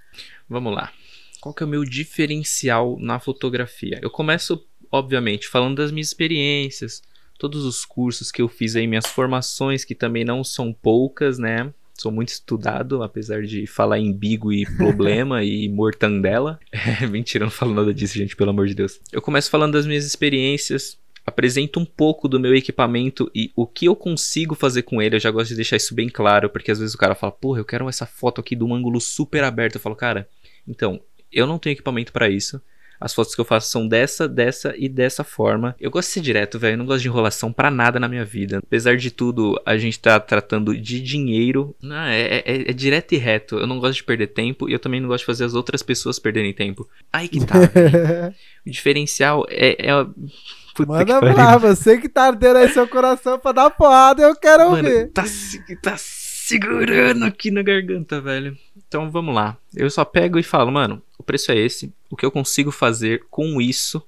Vamos 0.50 0.74
lá. 0.74 0.92
Qual 1.40 1.54
que 1.54 1.64
é 1.64 1.66
o 1.66 1.70
meu 1.70 1.86
diferencial 1.86 2.98
na 3.00 3.20
fotografia? 3.20 4.00
Eu 4.02 4.10
começo, 4.10 4.66
obviamente, 4.92 5.48
falando 5.48 5.78
das 5.78 5.92
minhas 5.92 6.08
experiências, 6.08 7.02
todos 7.38 7.64
os 7.64 7.86
cursos 7.86 8.32
que 8.32 8.42
eu 8.42 8.50
fiz 8.50 8.76
aí, 8.76 8.88
minhas 8.88 9.06
formações, 9.06 9.86
que 9.86 9.96
também 9.96 10.26
não 10.26 10.44
são 10.44 10.74
poucas, 10.74 11.38
né? 11.38 11.74
Sou 12.00 12.14
muito 12.14 12.30
estudado, 12.30 13.04
apesar 13.04 13.44
de 13.44 13.68
falar 13.68 14.00
em 14.00 14.14
bigo 14.14 14.54
e 14.54 14.66
problema 14.78 15.44
e 15.44 15.68
mortandela. 15.68 16.58
É, 16.72 17.06
mentira, 17.06 17.44
não 17.44 17.52
falo 17.52 17.74
nada 17.74 17.94
disso, 17.94 18.18
gente, 18.18 18.38
pelo 18.38 18.52
amor 18.52 18.68
de 18.68 18.74
Deus. 18.74 19.02
Eu 19.12 19.22
começo 19.22 19.50
falando 19.50 19.74
das 19.74 19.86
minhas 19.86 20.06
experiências, 20.06 20.98
apresento 21.26 21.78
um 21.78 21.84
pouco 21.84 22.30
do 22.30 22.40
meu 22.40 22.56
equipamento 22.56 23.30
e 23.36 23.52
o 23.54 23.68
que 23.68 23.86
eu 23.86 23.98
consigo 23.98 24.56
fazer 24.56 24.84
com 24.84 25.02
ele. 25.02 25.18
Eu 25.18 25.20
já 25.20 25.30
gosto 25.30 25.50
de 25.50 25.58
deixar 25.58 25.76
isso 25.76 25.94
bem 25.94 26.08
claro, 26.08 26.50
porque 26.50 26.72
às 26.72 26.80
vezes 26.80 26.96
o 26.96 26.98
cara 26.98 27.16
fala, 27.16 27.34
porra, 27.34 27.60
eu 27.60 27.66
quero 27.66 27.90
essa 27.90 28.06
foto 28.06 28.40
aqui 28.40 28.56
de 28.56 28.64
um 28.64 28.74
ângulo 28.74 29.02
super 29.02 29.44
aberto. 29.44 29.76
Eu 29.76 29.82
falo, 29.82 29.96
cara, 29.96 30.30
então, 30.66 31.02
eu 31.30 31.46
não 31.46 31.60
tenho 31.60 31.74
equipamento 31.74 32.14
para 32.14 32.30
isso. 32.30 32.62
As 33.00 33.14
fotos 33.14 33.34
que 33.34 33.42
eu 33.42 33.46
faço 33.46 33.70
são 33.70 33.88
dessa, 33.88 34.28
dessa 34.28 34.74
e 34.78 34.90
dessa 34.90 35.24
forma. 35.24 35.76
Eu 35.80 35.90
gosto 35.90 36.10
de 36.10 36.14
ser 36.16 36.22
direto, 36.22 36.60
velho. 36.60 36.74
Eu 36.74 36.78
não 36.78 36.86
gosto 36.86 37.02
de 37.02 37.08
enrolação 37.08 37.54
para 37.54 37.72
nada 37.72 38.00
na 38.00 38.10
minha 38.10 38.26
vida. 38.26 38.58
Apesar 38.58 38.98
de 38.98 39.10
tudo, 39.10 39.60
a 39.66 39.78
gente 39.78 40.00
tá 40.00 40.20
tratando 40.20 40.76
de 40.78 41.00
dinheiro. 41.00 41.76
Não, 41.82 41.96
é, 41.96 42.22
é, 42.22 42.70
é, 42.70 42.74
direto 42.74 43.14
e 43.14 43.18
reto. 43.18 43.58
Eu 43.58 43.68
não 43.68 43.80
gosto 43.80 43.96
de 43.96 44.04
perder 44.04 44.28
tempo 44.28 44.70
e 44.70 44.74
eu 44.74 44.80
também 44.80 45.00
não 45.00 45.08
gosto 45.08 45.22
de 45.22 45.28
fazer 45.28 45.46
as 45.46 45.54
outras 45.54 45.82
pessoas 45.82 46.20
perderem 46.20 46.54
tempo. 46.54 46.88
Aí 47.12 47.28
que 47.28 47.46
tá. 47.46 47.56
o 48.66 48.70
diferencial 48.70 49.46
é. 49.50 49.90
é... 49.90 50.06
Puta 50.76 50.94
Manda 50.94 51.20
lá, 51.34 51.58
você 51.58 51.98
que 51.98 52.08
tá 52.08 52.28
ardendo 52.28 52.58
aí 52.58 52.70
seu 52.70 52.88
coração 52.88 53.38
pra 53.38 53.52
dar 53.52 53.70
porrada, 53.70 54.22
eu 54.22 54.34
quero 54.34 54.72
Mano, 54.72 54.84
ver. 54.84 55.12
Tá, 55.12 55.26
tá 55.82 55.98
segurando 56.50 57.24
aqui 57.26 57.52
na 57.52 57.62
garganta, 57.62 58.20
velho. 58.20 58.58
Então 58.76 59.10
vamos 59.10 59.34
lá. 59.34 59.58
Eu 59.76 59.90
só 59.90 60.04
pego 60.04 60.40
e 60.40 60.44
falo, 60.44 60.72
mano, 60.72 61.02
o 61.18 61.24
preço 61.24 61.52
é 61.52 61.58
esse. 61.58 61.94
O 62.10 62.16
que 62.16 62.26
eu 62.26 62.32
consigo 62.32 62.72
fazer 62.72 63.24
com 63.30 63.62
isso 63.62 64.04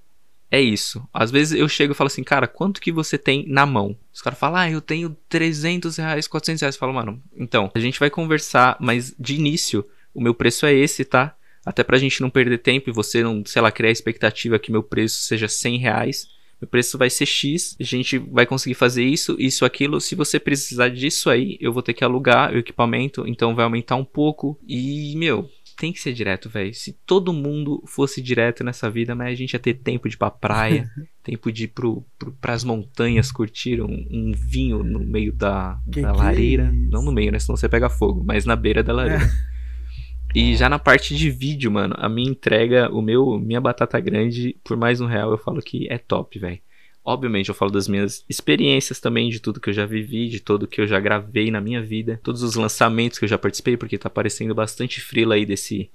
é 0.52 0.60
isso. 0.60 1.08
Às 1.14 1.32
vezes 1.32 1.58
eu 1.58 1.70
chego 1.70 1.94
e 1.94 1.96
falo 1.96 2.08
assim, 2.08 2.24
cara, 2.24 2.46
quanto 2.46 2.82
que 2.82 2.92
você 2.92 3.18
tem 3.18 3.46
na 3.48 3.66
mão? 3.66 3.96
Os 4.14 4.22
caras 4.22 4.38
falam, 4.38 4.60
ah, 4.60 4.70
eu 4.70 4.82
tenho 4.82 5.16
300 5.30 5.96
reais, 5.96 6.28
400 6.28 6.62
reais. 6.62 6.76
Eu 6.76 6.80
falo, 6.80 6.94
mano, 6.94 7.24
então, 7.36 7.72
a 7.74 7.80
gente 7.80 8.00
vai 8.00 8.10
conversar, 8.10 8.76
mas 8.80 9.16
de 9.18 9.36
início, 9.36 9.86
o 10.14 10.22
meu 10.22 10.34
preço 10.36 10.66
é 10.66 10.74
esse, 10.74 11.06
tá? 11.06 11.36
Até 11.66 11.84
pra 11.84 11.98
gente 11.98 12.22
não 12.22 12.30
perder 12.30 12.58
tempo 12.58 12.90
e 12.90 12.94
você 12.94 13.24
não, 13.24 13.46
sei 13.46 13.62
lá, 13.62 13.72
criar 13.72 13.90
a 13.90 13.94
expectativa 13.94 14.60
que 14.60 14.72
meu 14.72 14.84
preço 14.84 15.20
seja 15.20 15.48
100 15.48 15.78
reais. 15.78 16.28
Meu 16.62 16.70
preço 16.70 16.98
vai 16.98 17.10
ser 17.10 17.26
X, 17.26 17.76
a 17.80 17.84
gente 17.84 18.20
vai 18.20 18.46
conseguir 18.46 18.76
fazer 18.76 19.04
isso, 19.04 19.36
isso, 19.40 19.66
aquilo. 19.66 20.00
Se 20.00 20.14
você 20.14 20.40
precisar 20.40 20.90
disso 20.90 21.30
aí, 21.30 21.58
eu 21.60 21.74
vou 21.74 21.82
ter 21.82 21.94
que 21.94 22.04
alugar 22.04 22.54
o 22.54 22.58
equipamento, 22.58 23.28
então 23.28 23.56
vai 23.56 23.66
aumentar 23.66 23.96
um 23.96 24.06
pouco. 24.06 24.60
E, 24.68 25.16
meu, 25.18 25.50
tem 25.76 25.92
que 25.92 26.00
ser 26.00 26.14
direto, 26.14 26.48
velho. 26.48 26.72
Se 26.76 26.94
todo 27.08 27.34
mundo 27.34 27.84
fosse 27.88 28.22
direto 28.22 28.64
nessa 28.64 28.88
vida, 28.92 29.16
mas 29.16 29.30
a 29.30 29.36
gente 29.36 29.54
ia 29.54 29.60
ter 29.60 29.74
tempo 29.74 30.08
de 30.08 30.14
ir 30.14 30.18
pra 30.20 30.30
praia, 30.30 30.88
tempo 31.24 31.52
de 31.52 31.64
ir 31.64 31.70
pro, 31.70 32.06
pro, 32.20 32.32
pras 32.34 32.64
montanhas 32.64 33.32
curtir 33.32 33.82
um, 33.82 34.08
um 34.12 34.32
vinho 34.36 34.84
no 34.84 35.00
meio 35.00 35.34
da, 35.34 35.80
Que 35.92 36.02
da 36.02 36.12
que 36.12 36.18
lareira. 36.20 36.66
é? 36.66 36.72
Não 36.72 37.02
no 37.02 37.12
meio, 37.12 37.32
né? 37.32 37.40
Senão 37.40 37.58
você 37.58 37.68
pega 37.68 37.90
fogo, 37.90 38.24
mas 38.24 38.46
na 38.46 38.56
beira 38.56 38.84
da 38.84 38.94
lareira. 38.94 39.28
E 40.34 40.56
já 40.56 40.70
na 40.70 40.80
parte 40.80 41.16
de 41.16 41.30
vídeo, 41.30 41.72
mano, 41.72 41.96
a 41.98 42.08
minha 42.08 42.30
entrega, 42.30 42.90
o 42.92 43.02
meu, 43.02 43.38
minha 43.38 43.60
batata 43.60 44.00
grande, 44.00 44.56
por 44.64 44.78
mais 44.78 45.02
um 45.02 45.06
real, 45.06 45.32
eu 45.32 45.38
falo 45.38 45.62
que 45.62 45.88
é 45.92 45.98
top, 45.98 46.40
velho. 46.40 46.60
Obviamente, 47.04 47.50
eu 47.50 47.56
falo 47.56 47.72
das 47.72 47.88
minhas 47.88 48.24
experiências 48.30 49.00
também, 49.00 49.30
de 49.30 49.40
tudo 49.40 49.60
que 49.60 49.70
eu 49.70 49.74
já 49.74 49.86
vivi, 49.86 50.30
de 50.30 50.40
tudo 50.40 50.68
que 50.68 50.80
eu 50.80 50.88
já 50.88 51.00
gravei 51.00 51.50
na 51.50 51.60
minha 51.60 51.82
vida, 51.82 52.20
todos 52.24 52.44
os 52.44 52.56
lançamentos 52.56 53.18
que 53.18 53.26
eu 53.26 53.30
já 53.30 53.38
participei, 53.38 53.76
porque 53.76 53.98
tá 53.98 54.08
aparecendo 54.08 54.54
bastante 54.54 55.02
frila 55.02 55.34
aí 55.34 55.44
desse, 55.44 55.90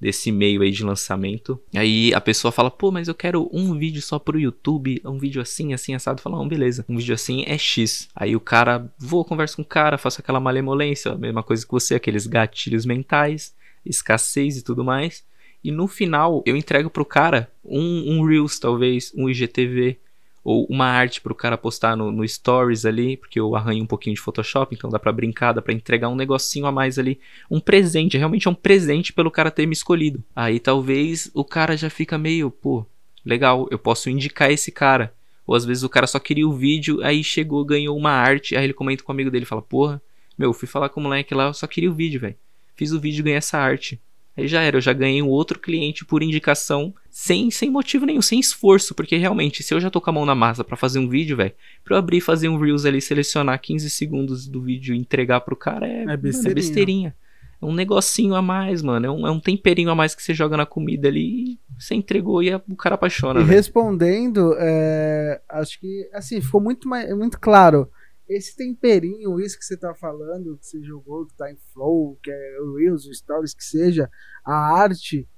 desse 0.00 0.30
meio 0.30 0.62
aí 0.62 0.70
de 0.70 0.84
lançamento. 0.84 1.60
Aí 1.74 2.14
a 2.14 2.20
pessoa 2.20 2.52
fala, 2.52 2.70
pô, 2.70 2.92
mas 2.92 3.08
eu 3.08 3.14
quero 3.14 3.50
um 3.52 3.76
vídeo 3.76 4.00
só 4.00 4.20
pro 4.20 4.38
YouTube, 4.38 5.02
um 5.04 5.18
vídeo 5.18 5.42
assim, 5.42 5.74
assim, 5.74 5.94
assado. 5.94 6.22
Fala, 6.22 6.38
não, 6.38 6.46
beleza, 6.46 6.84
um 6.88 6.96
vídeo 6.96 7.14
assim 7.14 7.42
é 7.44 7.58
X. 7.58 8.08
Aí 8.14 8.36
o 8.36 8.40
cara, 8.40 8.88
vou, 8.96 9.24
converso 9.24 9.56
com 9.56 9.62
o 9.62 9.66
cara, 9.66 9.98
faço 9.98 10.20
aquela 10.20 10.38
malemolência, 10.38 11.10
a 11.10 11.18
mesma 11.18 11.42
coisa 11.42 11.66
que 11.66 11.72
você, 11.72 11.96
aqueles 11.96 12.26
gatilhos 12.28 12.86
mentais, 12.86 13.52
escassez 13.84 14.56
e 14.56 14.62
tudo 14.62 14.84
mais. 14.84 15.24
E 15.62 15.70
no 15.70 15.86
final 15.86 16.42
eu 16.44 16.56
entrego 16.56 16.90
pro 16.90 17.04
cara 17.04 17.50
um, 17.64 18.12
um 18.12 18.24
Reels, 18.24 18.58
talvez, 18.58 19.12
um 19.14 19.28
IGTV, 19.28 19.98
ou 20.44 20.66
uma 20.68 20.86
arte 20.86 21.20
pro 21.20 21.34
cara 21.34 21.56
postar 21.56 21.96
no, 21.96 22.10
no 22.10 22.26
Stories 22.26 22.84
ali, 22.84 23.16
porque 23.16 23.38
eu 23.38 23.54
arranho 23.54 23.84
um 23.84 23.86
pouquinho 23.86 24.14
de 24.14 24.20
Photoshop, 24.20 24.74
então 24.74 24.90
dá 24.90 24.98
pra 24.98 25.12
brincar, 25.12 25.52
dá 25.52 25.62
pra 25.62 25.72
entregar 25.72 26.08
um 26.08 26.16
negocinho 26.16 26.66
a 26.66 26.72
mais 26.72 26.98
ali. 26.98 27.20
Um 27.50 27.60
presente, 27.60 28.18
realmente 28.18 28.48
é 28.48 28.50
um 28.50 28.54
presente 28.54 29.12
pelo 29.12 29.30
cara 29.30 29.50
ter 29.50 29.66
me 29.66 29.72
escolhido. 29.72 30.22
Aí 30.34 30.58
talvez 30.58 31.30
o 31.32 31.44
cara 31.44 31.76
já 31.76 31.88
fica 31.88 32.18
meio, 32.18 32.50
pô, 32.50 32.84
legal, 33.24 33.68
eu 33.70 33.78
posso 33.78 34.10
indicar 34.10 34.50
esse 34.50 34.72
cara. 34.72 35.14
Ou 35.46 35.54
às 35.54 35.64
vezes 35.64 35.82
o 35.82 35.88
cara 35.88 36.06
só 36.06 36.18
queria 36.18 36.46
o 36.46 36.52
vídeo, 36.52 37.02
aí 37.02 37.22
chegou, 37.22 37.64
ganhou 37.64 37.96
uma 37.96 38.10
arte, 38.10 38.56
aí 38.56 38.64
ele 38.64 38.72
comenta 38.72 39.02
com 39.02 39.12
um 39.12 39.14
amigo 39.14 39.30
dele 39.30 39.44
fala, 39.44 39.62
porra, 39.62 40.02
meu, 40.36 40.52
fui 40.52 40.66
falar 40.66 40.88
com 40.88 40.98
o 40.98 41.02
moleque 41.02 41.34
lá, 41.34 41.46
eu 41.46 41.54
só 41.54 41.66
queria 41.66 41.90
o 41.90 41.94
vídeo, 41.94 42.20
velho. 42.20 42.36
Fiz 42.74 42.92
o 42.92 43.00
vídeo 43.00 43.20
e 43.20 43.22
ganhei 43.24 43.38
essa 43.38 43.58
arte. 43.58 44.00
Aí 44.36 44.48
já 44.48 44.62
era, 44.62 44.78
eu 44.78 44.80
já 44.80 44.94
ganhei 44.94 45.20
um 45.20 45.28
outro 45.28 45.58
cliente 45.58 46.06
por 46.06 46.22
indicação, 46.22 46.94
sem, 47.10 47.50
sem 47.50 47.70
motivo 47.70 48.06
nenhum, 48.06 48.22
sem 48.22 48.40
esforço, 48.40 48.94
porque 48.94 49.16
realmente, 49.16 49.62
se 49.62 49.74
eu 49.74 49.80
já 49.80 49.90
tô 49.90 50.00
com 50.00 50.08
a 50.08 50.12
mão 50.14 50.24
na 50.24 50.34
massa 50.34 50.64
pra 50.64 50.74
fazer 50.74 50.98
um 50.98 51.06
vídeo, 51.08 51.36
velho, 51.36 51.52
pra 51.84 51.94
eu 51.94 51.98
abrir 51.98 52.16
e 52.16 52.20
fazer 52.22 52.48
um 52.48 52.56
Reels 52.58 52.86
ali, 52.86 53.00
selecionar 53.02 53.60
15 53.60 53.90
segundos 53.90 54.48
do 54.48 54.62
vídeo 54.62 54.94
e 54.94 54.98
entregar 54.98 55.42
pro 55.42 55.54
cara, 55.54 55.86
é, 55.86 56.06
mano, 56.06 56.16
besteirinha. 56.18 56.50
é 56.50 56.54
besteirinha. 56.54 57.16
É 57.60 57.64
um 57.66 57.74
negocinho 57.74 58.34
a 58.34 58.40
mais, 58.40 58.80
mano. 58.82 59.06
É 59.06 59.10
um, 59.10 59.26
é 59.26 59.30
um 59.30 59.38
temperinho 59.38 59.90
a 59.90 59.94
mais 59.94 60.14
que 60.14 60.22
você 60.22 60.32
joga 60.32 60.56
na 60.56 60.64
comida 60.66 61.08
ali 61.08 61.52
e 61.52 61.58
você 61.78 61.94
entregou 61.94 62.42
e 62.42 62.52
o 62.54 62.74
cara 62.74 62.94
apaixona, 62.94 63.38
E 63.40 63.44
velho. 63.44 63.54
respondendo, 63.54 64.56
é, 64.58 65.40
acho 65.48 65.78
que 65.78 66.08
assim, 66.12 66.40
ficou 66.40 66.60
muito, 66.60 66.88
mais, 66.88 67.14
muito 67.16 67.38
claro. 67.38 67.88
Esse 68.36 68.56
temperinho, 68.56 69.40
isso 69.40 69.58
que 69.58 69.64
você 69.64 69.76
tá 69.76 69.94
falando, 69.94 70.56
que 70.58 70.66
você 70.66 70.82
jogou, 70.82 71.26
que 71.26 71.34
tá 71.36 71.50
em 71.50 71.56
flow, 71.72 72.18
que 72.22 72.30
é 72.30 72.60
o 72.60 72.76
Reels, 72.76 73.06
o 73.06 73.12
Stories, 73.14 73.54
que 73.54 73.64
seja, 73.64 74.10
a 74.44 74.54
arte, 74.80 75.28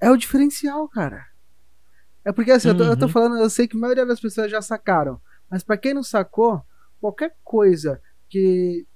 é 0.00 0.10
o 0.10 0.16
diferencial, 0.16 0.88
cara. 0.88 1.24
É 2.24 2.32
porque 2.32 2.50
assim, 2.50 2.68
eu, 2.68 2.76
tô, 2.76 2.84
eu 2.84 2.96
tô 2.96 3.06
Uhum. 3.06 3.12
falando, 3.12 3.38
eu 3.38 3.48
sei 3.50 3.66
que 3.66 3.76
a 3.76 3.80
maioria 3.80 4.04
das 4.06 4.20
pessoas 4.20 4.50
já 4.50 4.60
sacaram, 4.60 5.20
mas 5.50 5.62
pra 5.64 5.76
quem 5.76 5.94
não 5.94 6.02
sacou, 6.02 6.62
qualquer 7.00 7.34
coisa 7.42 8.00
que, 8.28 8.86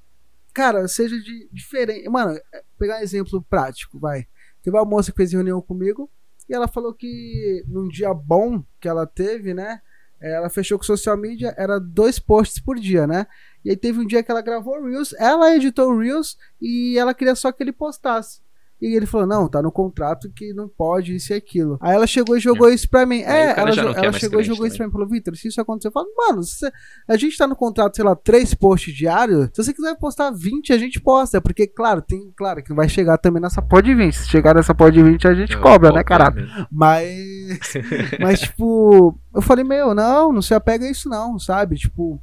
cara, 0.53 0.87
seja 0.89 1.19
de 1.19 1.49
diferente. 1.53 2.09
Mano, 2.09 2.33
é, 2.53 2.65
pegar 2.79 2.99
um 2.99 3.03
exemplo 3.03 3.43
prático, 3.49 3.99
vai. 3.99 4.27
Teve 4.63 4.77
uma 4.77 4.85
moça 4.85 5.11
que 5.11 5.17
fez 5.17 5.33
reunião 5.33 5.61
comigo, 5.63 6.11
e 6.49 6.55
ela 6.55 6.69
falou 6.69 6.93
que 6.95 7.65
num 7.67 7.89
dia 7.89 8.13
bom 8.13 8.63
que 8.81 8.89
ela 8.89 9.07
teve, 9.07 9.55
né? 9.55 9.81
Ela 10.21 10.49
fechou 10.49 10.79
com 10.79 10.85
social 10.85 11.17
media, 11.17 11.55
era 11.57 11.79
dois 11.79 12.19
posts 12.19 12.59
por 12.59 12.77
dia, 12.79 13.07
né? 13.07 13.27
E 13.65 13.71
aí 13.71 13.77
teve 13.77 13.99
um 13.99 14.07
dia 14.07 14.23
que 14.23 14.31
ela 14.31 14.43
gravou 14.43 14.83
Reels, 14.83 15.13
ela 15.19 15.55
editou 15.55 15.97
Reels 15.97 16.37
e 16.61 16.99
ela 16.99 17.15
queria 17.15 17.35
só 17.35 17.51
que 17.51 17.63
ele 17.63 17.73
postasse. 17.73 18.44
E 18.87 18.97
ele 18.97 19.07
falou: 19.07 19.27
Não, 19.27 19.49
tá 19.49 19.63
no 19.63 19.73
contrato 19.73 20.31
que 20.35 20.53
não 20.53 20.69
pode 20.69 21.15
isso 21.15 21.33
e 21.33 21.37
aquilo. 21.37 21.79
Aí 21.81 21.95
ela 21.95 22.07
chegou 22.07 22.37
e 22.37 22.41
jogou 22.41 22.69
isso 22.69 22.89
pra 22.89 23.07
mim. 23.07 23.23
Aí 23.23 23.33
É, 23.33 23.51
ela, 23.59 23.71
ela 23.97 24.13
chegou 24.13 24.41
e 24.41 24.45
jogou 24.45 24.67
isso 24.67 24.77
pra 24.77 24.85
também. 24.85 24.87
mim. 24.87 24.93
Falou: 24.93 25.09
Vitor, 25.09 25.37
se 25.37 25.49
isso 25.49 25.61
acontecer, 25.61 25.89
eu 25.89 25.93
falo: 25.93 26.07
Mano, 26.17 26.43
se 26.43 26.59
você- 26.59 26.73
a 27.09 27.17
gente 27.17 27.37
tá 27.39 27.47
no 27.47 27.57
contrato, 27.57 27.97
sei 27.97 28.05
lá, 28.05 28.15
três 28.15 28.53
posts 28.55 28.95
diários. 28.95 29.49
Se 29.55 29.63
você 29.65 29.73
quiser 29.73 29.95
postar 29.97 30.31
20, 30.31 30.73
a 30.73 30.79
gente 30.79 31.01
posta. 31.01 31.41
Porque, 31.41 31.67
claro, 31.67 32.03
tem, 32.03 32.31
claro 32.37 32.63
que 32.63 32.75
vai 32.75 32.89
chegar 32.89 33.17
também 33.19 33.41
nessa 33.41 33.63
pode 33.63 33.95
20. 33.95 34.15
Se 34.15 34.29
chegar 34.29 34.55
nessa 34.55 34.75
pode 34.75 35.03
20, 35.03 35.27
a 35.27 35.35
gente 35.35 35.57
cobra, 35.59 35.91
né, 35.93 36.05
caralho? 36.05 36.47
Mas. 36.71 37.73
Mas, 38.21 38.41
tipo, 38.41 39.19
eu 39.35 39.41
falei, 39.43 39.65
meu, 39.65 39.95
não, 39.95 40.33
não 40.33 40.43
se 40.43 40.55
apega 40.55 40.85
a 40.87 40.91
isso, 40.91 41.09
não, 41.09 41.39
sabe? 41.39 41.77
Tipo. 41.77 42.21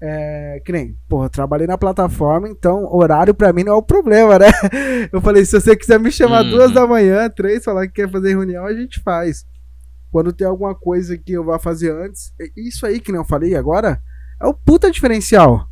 É, 0.00 0.60
que 0.64 0.72
nem, 0.72 0.94
porra, 1.08 1.30
trabalhei 1.30 1.66
na 1.66 1.78
plataforma, 1.78 2.48
então 2.48 2.84
horário 2.92 3.34
pra 3.34 3.50
mim 3.52 3.64
não 3.64 3.72
é 3.72 3.76
o 3.76 3.82
problema, 3.82 4.38
né? 4.38 4.46
Eu 5.10 5.22
falei, 5.22 5.44
se 5.44 5.58
você 5.58 5.74
quiser 5.74 5.98
me 5.98 6.10
chamar 6.12 6.44
Uhum. 6.44 6.50
duas 6.50 6.72
da 6.72 6.86
manhã, 6.86 7.30
três, 7.30 7.64
falar 7.64 7.86
que 7.86 7.94
quer 7.94 8.10
fazer 8.10 8.28
reunião, 8.30 8.66
a 8.66 8.74
gente 8.74 9.00
faz. 9.00 9.46
Quando 10.10 10.32
tem 10.32 10.46
alguma 10.46 10.74
coisa 10.74 11.16
que 11.16 11.32
eu 11.32 11.44
vá 11.44 11.58
fazer 11.58 11.92
antes, 11.92 12.32
isso 12.56 12.86
aí 12.86 13.00
que 13.00 13.10
nem 13.10 13.20
eu 13.20 13.24
falei 13.24 13.54
agora, 13.56 14.00
é 14.40 14.46
o 14.46 14.54
puta 14.54 14.90
diferencial. 14.90 15.66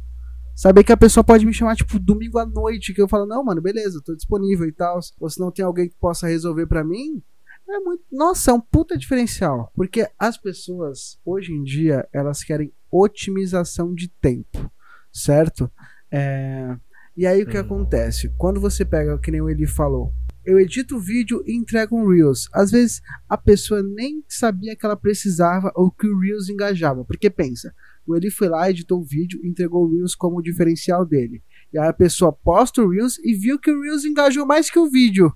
Saber 0.54 0.84
que 0.84 0.92
a 0.92 0.96
pessoa 0.96 1.22
pode 1.24 1.44
me 1.44 1.52
chamar, 1.52 1.76
tipo, 1.76 1.98
domingo 1.98 2.38
à 2.38 2.46
noite, 2.46 2.94
que 2.94 3.02
eu 3.02 3.08
falo, 3.08 3.26
não, 3.26 3.44
mano, 3.44 3.60
beleza, 3.60 4.00
tô 4.04 4.14
disponível 4.14 4.66
e 4.66 4.72
tal. 4.72 5.00
Ou 5.20 5.28
se 5.28 5.40
não 5.40 5.50
tem 5.50 5.64
alguém 5.64 5.88
que 5.88 5.96
possa 5.96 6.26
resolver 6.28 6.66
pra 6.66 6.84
mim, 6.84 7.22
é 7.68 7.78
muito. 7.80 8.02
Nossa, 8.12 8.50
é 8.50 8.54
um 8.54 8.60
puta 8.60 8.96
diferencial. 8.96 9.70
Porque 9.74 10.06
as 10.18 10.36
pessoas, 10.38 11.18
hoje 11.24 11.52
em 11.52 11.62
dia, 11.62 12.06
elas 12.12 12.44
querem 12.44 12.72
otimização 12.96 13.92
de 13.94 14.08
tempo, 14.08 14.70
certo? 15.12 15.70
É, 16.12 16.76
E 17.16 17.26
aí 17.26 17.42
o 17.42 17.46
que 17.46 17.56
acontece? 17.56 18.28
Quando 18.36 18.60
você 18.60 18.84
pega, 18.84 19.18
que 19.18 19.30
nem 19.30 19.40
o 19.40 19.48
Eli 19.48 19.66
falou, 19.66 20.12
eu 20.44 20.58
edito 20.58 20.96
o 20.96 21.00
vídeo 21.00 21.42
e 21.46 21.56
entrego 21.56 21.96
um 21.96 22.08
Reels. 22.08 22.48
Às 22.52 22.70
vezes 22.70 23.00
a 23.28 23.38
pessoa 23.38 23.82
nem 23.82 24.24
sabia 24.28 24.76
que 24.76 24.84
ela 24.84 24.96
precisava 24.96 25.72
ou 25.74 25.90
que 25.90 26.06
o 26.06 26.18
Reels 26.18 26.48
engajava. 26.48 27.04
Porque 27.04 27.30
pensa, 27.30 27.72
o 28.06 28.16
Eli 28.16 28.30
foi 28.30 28.48
lá, 28.48 28.68
editou 28.68 29.00
o 29.00 29.04
vídeo 29.04 29.40
e 29.42 29.48
entregou 29.48 29.84
o 29.84 29.90
Reels 29.90 30.14
como 30.14 30.42
diferencial 30.42 31.06
dele. 31.06 31.42
E 31.72 31.78
aí 31.78 31.88
a 31.88 31.92
pessoa 31.92 32.32
posta 32.32 32.82
o 32.82 32.90
Reels 32.90 33.18
e 33.24 33.32
viu 33.32 33.58
que 33.58 33.70
o 33.70 33.80
Reels 33.80 34.04
engajou 34.04 34.44
mais 34.44 34.68
que 34.68 34.78
o 34.78 34.90
vídeo. 34.90 35.28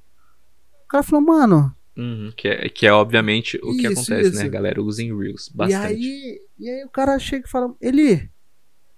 O 0.85 0.89
cara 0.89 1.03
falou, 1.03 1.25
mano, 1.25 1.75
Uhum, 1.99 2.33
que, 2.37 2.47
é, 2.47 2.69
que 2.69 2.87
é 2.87 2.93
obviamente 2.93 3.57
o 3.63 3.73
que 3.77 3.89
Isso, 3.89 3.93
acontece, 4.01 4.29
isso. 4.31 4.39
né? 4.39 4.45
A 4.45 4.49
galera 4.49 4.81
usa 4.81 5.03
em 5.03 5.15
Reels 5.17 5.51
bastante. 5.53 5.83
E 6.01 6.07
aí, 6.07 6.41
e 6.59 6.69
aí 6.71 6.85
o 6.85 6.89
cara 6.91 7.19
chega 7.19 7.45
e 7.47 7.51
fala: 7.51 7.75
Eli, 7.81 8.31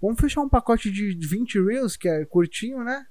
vamos 0.01 0.21
fechar 0.21 0.41
um 0.41 0.49
pacote 0.49 0.91
de 0.91 1.17
20 1.27 1.59
Reels, 1.63 1.97
que 1.97 2.07
é 2.07 2.23
curtinho, 2.25 2.83
né? 2.83 3.03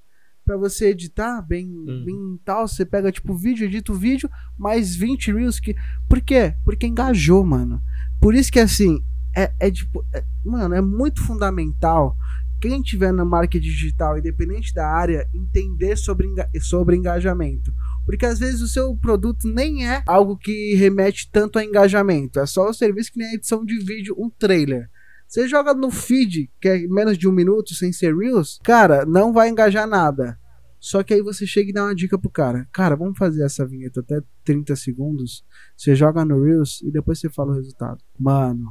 Pra 0.45 0.57
você 0.57 0.91
editar 0.91 1.43
bem, 1.43 1.67
Uhum. 1.69 2.05
bem 2.05 2.41
tal. 2.45 2.67
Você 2.69 2.85
pega 2.87 3.11
tipo 3.13 3.35
vídeo, 3.37 3.65
edita 3.67 3.93
o 3.93 3.95
vídeo, 3.97 4.29
mais 4.57 4.95
20 4.95 5.33
Reels. 5.33 5.59
Que... 5.61 5.75
Por 6.09 6.21
quê? 6.21 6.55
Porque 6.65 6.87
engajou, 6.87 7.45
mano. 7.45 7.81
Por 8.21 8.35
isso 8.35 8.51
que 8.51 8.61
assim, 8.61 9.03
é, 9.37 9.53
é 9.61 9.71
tipo. 9.71 10.05
é- 10.15 10.25
mano, 10.45 10.75
é 10.75 10.81
muito 10.81 11.21
fundamental. 11.23 12.17
Quem 12.61 12.83
tiver 12.83 13.11
na 13.13 13.25
marketing 13.25 13.67
digital, 13.69 14.19
independente 14.19 14.75
da 14.75 14.87
área, 14.87 15.27
entender 15.35 15.97
sobre, 15.97 16.27
enga- 16.27 16.49
sobre 16.61 16.95
engajamento. 16.95 17.73
Porque 18.05 18.27
às 18.27 18.39
vezes 18.39 18.61
o 18.61 18.69
seu 18.69 18.97
produto 18.97 19.47
nem 19.47 19.89
é 19.89 20.03
algo 20.07 20.37
que 20.37 20.75
remete 20.75 21.31
tanto 21.31 21.59
a 21.59 21.65
engajamento. 21.65 22.41
É 22.41 22.47
só 22.47 22.69
o 22.69 22.75
serviço 22.75 23.13
que 23.13 23.19
nem 23.19 23.29
a 23.29 23.35
edição 23.35 23.65
de 23.65 23.79
vídeo, 23.79 24.15
um 24.19 24.29
trailer. 24.31 24.89
Você 25.27 25.47
joga 25.47 25.73
no 25.73 25.91
feed, 25.91 26.51
que 26.61 26.69
é 26.69 26.79
menos 26.89 27.17
de 27.17 27.29
um 27.29 27.33
minuto, 27.33 27.73
sem 27.75 27.93
ser 27.93 28.17
Reels, 28.17 28.59
cara, 28.65 29.07
não 29.07 29.33
vai 29.33 29.49
engajar 29.49 29.87
nada. 29.87 30.37
Só 30.81 31.03
que 31.03 31.15
aí 31.15 31.23
você 31.23 31.47
chega 31.47 31.71
e 31.71 31.73
dá 31.73 31.85
uma 31.85 31.95
dica 31.95 32.19
pro 32.19 32.31
cara. 32.31 32.67
Cara, 32.73 32.97
vamos 32.97 33.17
fazer 33.17 33.45
essa 33.45 33.67
vinheta 33.67 34.01
até 34.01 34.21
30 34.45 34.75
segundos. 34.75 35.45
Você 35.77 35.95
joga 35.95 36.25
no 36.25 36.43
Reels 36.43 36.81
e 36.83 36.91
depois 36.91 37.21
você 37.21 37.29
fala 37.29 37.53
o 37.53 37.55
resultado. 37.55 38.03
Mano, 38.19 38.65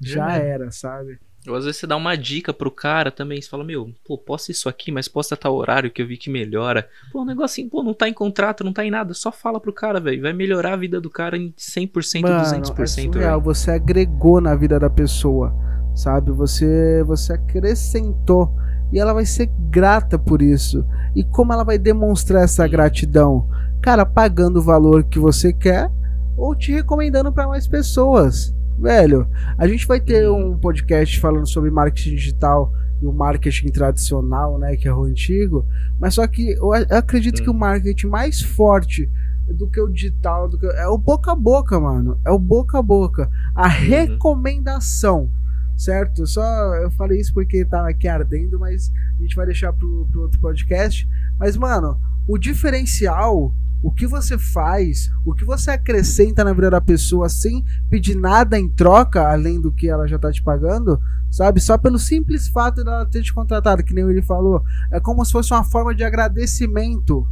já 0.00 0.36
era, 0.36 0.70
sabe? 0.70 1.18
Ou 1.48 1.56
às 1.56 1.64
vezes 1.64 1.80
você 1.80 1.86
dá 1.86 1.96
uma 1.96 2.16
dica 2.16 2.52
pro 2.52 2.70
cara 2.70 3.10
também, 3.10 3.40
você 3.40 3.48
fala, 3.48 3.64
meu, 3.64 3.90
pô, 4.04 4.18
posta 4.18 4.50
isso 4.50 4.68
aqui, 4.68 4.90
mas 4.90 5.08
posta 5.08 5.36
tal 5.36 5.54
horário 5.54 5.90
que 5.90 6.02
eu 6.02 6.06
vi 6.06 6.16
que 6.16 6.30
melhora. 6.30 6.88
Pô, 7.12 7.22
um 7.22 7.24
negocinho, 7.24 7.68
pô, 7.68 7.82
não 7.82 7.94
tá 7.94 8.08
em 8.08 8.12
contrato, 8.12 8.64
não 8.64 8.72
tá 8.72 8.84
em 8.84 8.90
nada, 8.90 9.14
só 9.14 9.30
fala 9.30 9.60
pro 9.60 9.72
cara, 9.72 10.00
velho. 10.00 10.22
Vai 10.22 10.32
melhorar 10.32 10.74
a 10.74 10.76
vida 10.76 11.00
do 11.00 11.10
cara 11.10 11.36
em 11.36 11.52
100%, 11.56 12.22
Mano, 12.22 12.44
200%, 12.44 12.80
é 12.80 12.86
surreal. 12.86 13.40
Você 13.40 13.70
agregou 13.70 14.40
na 14.40 14.54
vida 14.54 14.78
da 14.78 14.90
pessoa, 14.90 15.54
sabe? 15.94 16.30
Você, 16.32 17.02
você 17.04 17.34
acrescentou 17.34 18.54
e 18.92 18.98
ela 18.98 19.12
vai 19.12 19.26
ser 19.26 19.50
grata 19.70 20.18
por 20.18 20.42
isso. 20.42 20.84
E 21.14 21.24
como 21.24 21.52
ela 21.52 21.64
vai 21.64 21.78
demonstrar 21.78 22.44
essa 22.44 22.66
gratidão? 22.66 23.48
Cara, 23.80 24.04
pagando 24.04 24.58
o 24.58 24.62
valor 24.62 25.04
que 25.04 25.18
você 25.18 25.52
quer 25.52 25.90
ou 26.36 26.54
te 26.54 26.72
recomendando 26.72 27.32
para 27.32 27.48
mais 27.48 27.66
pessoas. 27.66 28.54
Velho, 28.78 29.26
a 29.56 29.66
gente 29.66 29.86
vai 29.86 30.00
ter 30.00 30.28
um 30.30 30.58
podcast 30.58 31.18
falando 31.18 31.48
sobre 31.48 31.70
marketing 31.70 32.16
digital 32.16 32.72
e 33.00 33.06
o 33.06 33.12
marketing 33.12 33.68
tradicional, 33.68 34.58
né, 34.58 34.76
que 34.76 34.86
é 34.86 34.92
o 34.92 35.04
antigo, 35.04 35.66
mas 35.98 36.14
só 36.14 36.26
que 36.26 36.52
eu 36.52 36.72
acredito 36.72 37.42
que 37.42 37.50
o 37.50 37.54
marketing 37.54 38.06
mais 38.08 38.40
forte 38.40 39.10
do 39.54 39.68
que 39.68 39.80
o 39.80 39.88
digital, 39.88 40.48
do 40.48 40.58
que, 40.58 40.66
é 40.66 40.86
o 40.88 40.98
boca 40.98 41.32
a 41.32 41.36
boca, 41.36 41.78
mano. 41.78 42.20
É 42.24 42.30
o 42.30 42.38
boca 42.38 42.78
a 42.78 42.82
boca. 42.82 43.30
A 43.54 43.66
uhum. 43.66 43.68
recomendação, 43.68 45.30
certo? 45.76 46.26
Só 46.26 46.42
eu 46.76 46.90
falei 46.90 47.20
isso 47.20 47.32
porque 47.32 47.64
tá 47.64 47.88
aqui 47.88 48.08
ardendo, 48.08 48.58
mas 48.58 48.90
a 49.18 49.22
gente 49.22 49.36
vai 49.36 49.46
deixar 49.46 49.72
pro, 49.72 50.06
pro 50.10 50.22
outro 50.22 50.40
podcast. 50.40 51.08
Mas, 51.38 51.56
mano, 51.56 51.98
o 52.26 52.36
diferencial 52.38 53.54
o 53.82 53.92
que 53.92 54.06
você 54.06 54.38
faz, 54.38 55.08
o 55.24 55.34
que 55.34 55.44
você 55.44 55.70
acrescenta 55.70 56.42
na 56.42 56.52
vida 56.52 56.70
da 56.70 56.80
pessoa 56.80 57.28
sem 57.28 57.64
pedir 57.88 58.16
nada 58.16 58.58
em 58.58 58.68
troca, 58.68 59.28
além 59.28 59.60
do 59.60 59.72
que 59.72 59.88
ela 59.88 60.06
já 60.06 60.18
tá 60.18 60.30
te 60.32 60.42
pagando, 60.42 60.98
sabe? 61.30 61.60
Só 61.60 61.76
pelo 61.76 61.98
simples 61.98 62.48
fato 62.48 62.82
dela 62.82 63.06
ter 63.06 63.22
te 63.22 63.32
contratado, 63.32 63.84
que 63.84 63.94
nem 63.94 64.08
ele 64.08 64.22
falou. 64.22 64.62
É 64.90 64.98
como 64.98 65.24
se 65.24 65.32
fosse 65.32 65.52
uma 65.52 65.64
forma 65.64 65.94
de 65.94 66.02
agradecimento. 66.04 67.26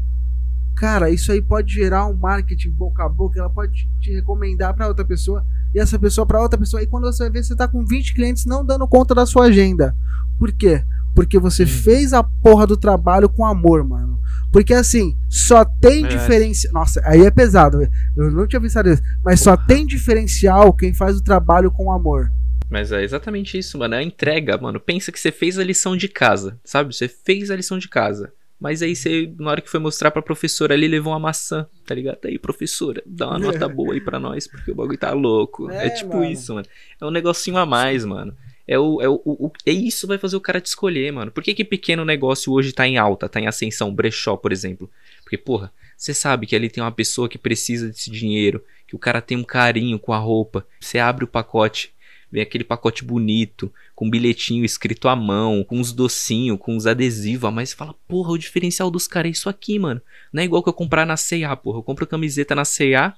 Cara, 0.76 1.08
isso 1.08 1.30
aí 1.30 1.40
pode 1.40 1.72
gerar 1.72 2.06
um 2.06 2.16
marketing 2.16 2.70
boca 2.70 3.04
a 3.04 3.08
boca, 3.08 3.38
ela 3.38 3.50
pode 3.50 3.88
te 4.00 4.12
recomendar 4.12 4.74
para 4.74 4.88
outra 4.88 5.04
pessoa 5.04 5.46
e 5.72 5.78
essa 5.78 5.98
pessoa 5.98 6.26
para 6.26 6.40
outra 6.40 6.58
pessoa. 6.58 6.82
E 6.82 6.86
quando 6.86 7.04
você 7.04 7.30
ver, 7.30 7.44
você 7.44 7.54
tá 7.54 7.68
com 7.68 7.84
20 7.84 8.14
clientes 8.14 8.44
não 8.44 8.64
dando 8.64 8.86
conta 8.86 9.14
da 9.14 9.24
sua 9.24 9.46
agenda. 9.46 9.96
Por 10.38 10.52
quê? 10.52 10.84
Porque 11.14 11.38
você 11.38 11.62
hum. 11.62 11.68
fez 11.68 12.12
a 12.12 12.22
porra 12.22 12.66
do 12.66 12.76
trabalho 12.76 13.28
com 13.28 13.46
amor, 13.46 13.84
mano. 13.84 14.20
Porque 14.54 14.72
assim, 14.72 15.18
só 15.28 15.64
tem 15.64 16.04
é. 16.04 16.06
diferencial. 16.06 16.72
Nossa, 16.74 17.02
aí 17.04 17.22
é 17.22 17.30
pesado. 17.32 17.80
Eu 18.16 18.30
não 18.30 18.46
tinha 18.46 18.60
pensado 18.60 18.88
isso. 18.88 19.02
Mas 19.24 19.40
só 19.40 19.56
tem 19.56 19.84
diferencial 19.84 20.72
quem 20.72 20.94
faz 20.94 21.16
o 21.16 21.24
trabalho 21.24 21.72
com 21.72 21.90
amor. 21.90 22.30
Mas 22.70 22.92
é 22.92 23.02
exatamente 23.02 23.58
isso, 23.58 23.76
mano. 23.76 23.96
É 23.96 23.98
a 23.98 24.02
entrega, 24.02 24.56
mano. 24.56 24.78
Pensa 24.78 25.10
que 25.10 25.18
você 25.18 25.32
fez 25.32 25.58
a 25.58 25.64
lição 25.64 25.96
de 25.96 26.06
casa, 26.06 26.56
sabe? 26.62 26.94
Você 26.94 27.08
fez 27.08 27.50
a 27.50 27.56
lição 27.56 27.78
de 27.78 27.88
casa. 27.88 28.32
Mas 28.60 28.80
aí 28.80 28.94
você, 28.94 29.28
na 29.40 29.50
hora 29.50 29.60
que 29.60 29.68
foi 29.68 29.80
mostrar 29.80 30.12
pra 30.12 30.22
professora 30.22 30.72
ali, 30.72 30.86
levou 30.86 31.12
uma 31.12 31.18
maçã, 31.18 31.66
tá 31.84 31.92
ligado? 31.92 32.18
Aí, 32.24 32.38
professora, 32.38 33.02
dá 33.04 33.30
uma 33.30 33.40
nota 33.40 33.68
boa 33.68 33.94
aí 33.94 34.00
pra 34.00 34.20
nós, 34.20 34.46
porque 34.46 34.70
o 34.70 34.74
bagulho 34.76 34.96
tá 34.96 35.12
louco. 35.12 35.68
É, 35.74 35.88
é 35.88 35.90
tipo 35.90 36.14
mano. 36.14 36.30
isso, 36.30 36.54
mano. 36.54 36.66
É 37.02 37.04
um 37.04 37.10
negocinho 37.10 37.56
a 37.56 37.66
mais, 37.66 38.04
mano. 38.04 38.36
É, 38.66 38.78
o, 38.78 39.00
é, 39.00 39.08
o, 39.08 39.20
o, 39.24 39.52
é 39.66 39.72
isso 39.72 40.06
vai 40.06 40.16
fazer 40.16 40.36
o 40.36 40.40
cara 40.40 40.60
te 40.60 40.66
escolher, 40.66 41.12
mano. 41.12 41.30
Por 41.30 41.42
que, 41.42 41.54
que 41.54 41.64
pequeno 41.64 42.04
negócio 42.04 42.52
hoje 42.52 42.72
tá 42.72 42.86
em 42.86 42.96
alta, 42.96 43.28
tá 43.28 43.38
em 43.40 43.46
ascensão? 43.46 43.94
Brechó, 43.94 44.36
por 44.36 44.52
exemplo. 44.52 44.90
Porque, 45.22 45.36
porra, 45.36 45.72
você 45.96 46.14
sabe 46.14 46.46
que 46.46 46.56
ali 46.56 46.70
tem 46.70 46.82
uma 46.82 46.92
pessoa 46.92 47.28
que 47.28 47.38
precisa 47.38 47.88
desse 47.88 48.10
dinheiro, 48.10 48.64
que 48.86 48.96
o 48.96 48.98
cara 48.98 49.20
tem 49.20 49.36
um 49.36 49.44
carinho 49.44 49.98
com 49.98 50.12
a 50.12 50.18
roupa. 50.18 50.66
Você 50.80 50.98
abre 50.98 51.24
o 51.24 51.28
pacote, 51.28 51.92
vem 52.32 52.42
aquele 52.42 52.64
pacote 52.64 53.04
bonito, 53.04 53.72
com 53.94 54.08
bilhetinho 54.08 54.64
escrito 54.64 55.08
à 55.08 55.14
mão, 55.14 55.62
com 55.62 55.78
uns 55.78 55.92
docinhos, 55.92 56.58
com 56.58 56.74
uns 56.74 56.86
adesivos, 56.86 57.52
mas 57.52 57.70
você 57.70 57.76
fala, 57.76 57.94
porra, 58.08 58.32
o 58.32 58.38
diferencial 58.38 58.90
dos 58.90 59.06
caras 59.06 59.28
é 59.28 59.32
isso 59.32 59.48
aqui, 59.48 59.78
mano. 59.78 60.00
Não 60.32 60.42
é 60.42 60.44
igual 60.44 60.62
que 60.62 60.68
eu 60.68 60.74
comprar 60.74 61.06
na 61.06 61.16
C&A, 61.16 61.54
porra. 61.54 61.78
Eu 61.78 61.82
compro 61.82 62.06
camiseta 62.06 62.54
na 62.54 62.64
C&A, 62.64 63.14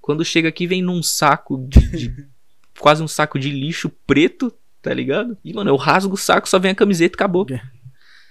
quando 0.00 0.24
chega 0.24 0.48
aqui 0.48 0.66
vem 0.66 0.80
num 0.80 1.02
saco 1.02 1.66
de, 1.68 1.90
de 1.90 2.26
quase 2.78 3.02
um 3.02 3.08
saco 3.08 3.38
de 3.38 3.50
lixo 3.50 3.90
preto, 4.06 4.54
tá 4.86 4.94
ligado? 4.94 5.36
E, 5.44 5.52
mano, 5.52 5.68
eu 5.68 5.74
rasgo 5.74 6.14
o 6.14 6.16
saco, 6.16 6.48
só 6.48 6.60
vem 6.60 6.70
a 6.70 6.74
camiseta 6.74 7.16
e 7.16 7.16
acabou. 7.16 7.44
É. 7.50 7.60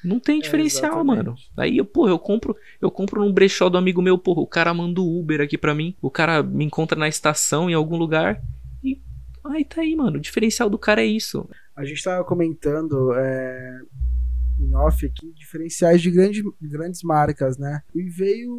Não 0.01 0.21
tem 0.21 0.39
é, 0.39 0.41
diferencial, 0.41 1.01
é, 1.01 1.03
mano. 1.03 1.35
Aí, 1.57 1.83
porra, 1.83 2.11
eu 2.11 2.17
compro, 2.17 2.55
eu 2.79 2.89
compro 2.89 3.19
num 3.19 3.33
brechó 3.33 3.67
do 3.67 3.77
amigo 3.77 4.01
meu, 4.01 4.17
porra, 4.17 4.39
o 4.39 4.47
cara 4.47 4.73
manda 4.73 5.01
o 5.01 5.19
Uber 5.19 5.41
aqui 5.41 5.57
pra 5.57 5.75
mim, 5.75 5.97
o 6.01 6.09
cara 6.09 6.41
me 6.41 6.63
encontra 6.63 6.97
na 6.97 7.09
estação 7.09 7.69
em 7.69 7.73
algum 7.73 7.97
lugar 7.97 8.41
e 8.81 9.01
aí 9.43 9.65
tá 9.65 9.81
aí, 9.81 9.97
mano. 9.97 10.17
O 10.17 10.21
diferencial 10.21 10.69
do 10.69 10.79
cara 10.79 11.01
é 11.01 11.05
isso. 11.05 11.45
A 11.75 11.83
gente 11.83 12.01
tava 12.01 12.23
comentando 12.23 13.11
é, 13.15 13.81
em 14.57 14.73
off 14.75 15.05
aqui 15.05 15.33
diferenciais 15.33 16.01
de 16.01 16.09
grande, 16.09 16.41
grandes 16.61 17.03
marcas, 17.03 17.57
né? 17.57 17.81
E 17.93 18.03
veio. 18.03 18.49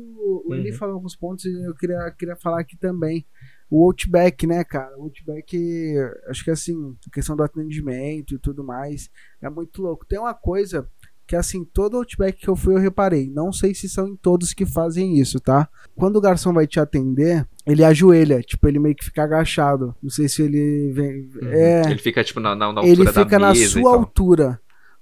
Uhum. 0.45 0.55
Ele 0.55 0.71
falou 0.73 0.97
alguns 0.97 1.17
pontos 1.17 1.47
e 1.47 1.67
eu 1.67 1.75
queria, 1.75 2.11
queria 2.11 2.37
falar 2.37 2.61
aqui 2.61 2.77
também 2.77 3.25
o 3.71 3.85
Outback, 3.85 4.47
né, 4.47 4.63
cara? 4.65 4.97
O 4.97 5.05
Outback, 5.05 5.95
acho 6.29 6.45
que 6.45 6.51
assim, 6.51 6.97
a 7.07 7.11
questão 7.11 7.37
do 7.37 7.43
atendimento 7.43 8.35
e 8.35 8.39
tudo 8.39 8.65
mais, 8.65 9.11
é 9.41 9.51
muito 9.51 9.83
louco. 9.83 10.07
Tem 10.07 10.19
uma 10.19 10.35
coisa 10.35 10.89
que 11.27 11.35
assim, 11.35 11.65
todo 11.65 11.97
Outback 11.97 12.41
que 12.41 12.49
eu 12.49 12.55
fui 12.55 12.75
eu 12.75 12.79
reparei, 12.79 13.29
não 13.29 13.53
sei 13.53 13.75
se 13.75 13.89
são 13.89 14.07
em 14.07 14.17
todos 14.17 14.55
que 14.55 14.65
fazem 14.65 15.19
isso, 15.19 15.41
tá? 15.41 15.69
Quando 15.97 16.17
o 16.17 16.21
garçom 16.21 16.53
vai 16.53 16.67
te 16.67 16.79
atender, 16.79 17.47
ele 17.67 17.83
ajoelha, 17.83 18.41
tipo, 18.41 18.69
ele 18.69 18.79
meio 18.79 18.95
que 18.95 19.05
fica 19.05 19.25
agachado. 19.25 19.95
Não 20.01 20.11
sei 20.11 20.29
se 20.29 20.43
ele 20.43 20.93
vem. 20.93 21.29
Uhum. 21.43 21.49
É, 21.49 21.83
ele 21.91 21.99
fica, 21.99 22.23
tipo, 22.23 22.39
na, 22.39 22.55
na, 22.55 22.67
altura 22.67 22.87
Ele 22.87 23.07
fica 23.07 23.39
na 23.39 23.55
sua 23.55 23.95
altura. 23.95 24.61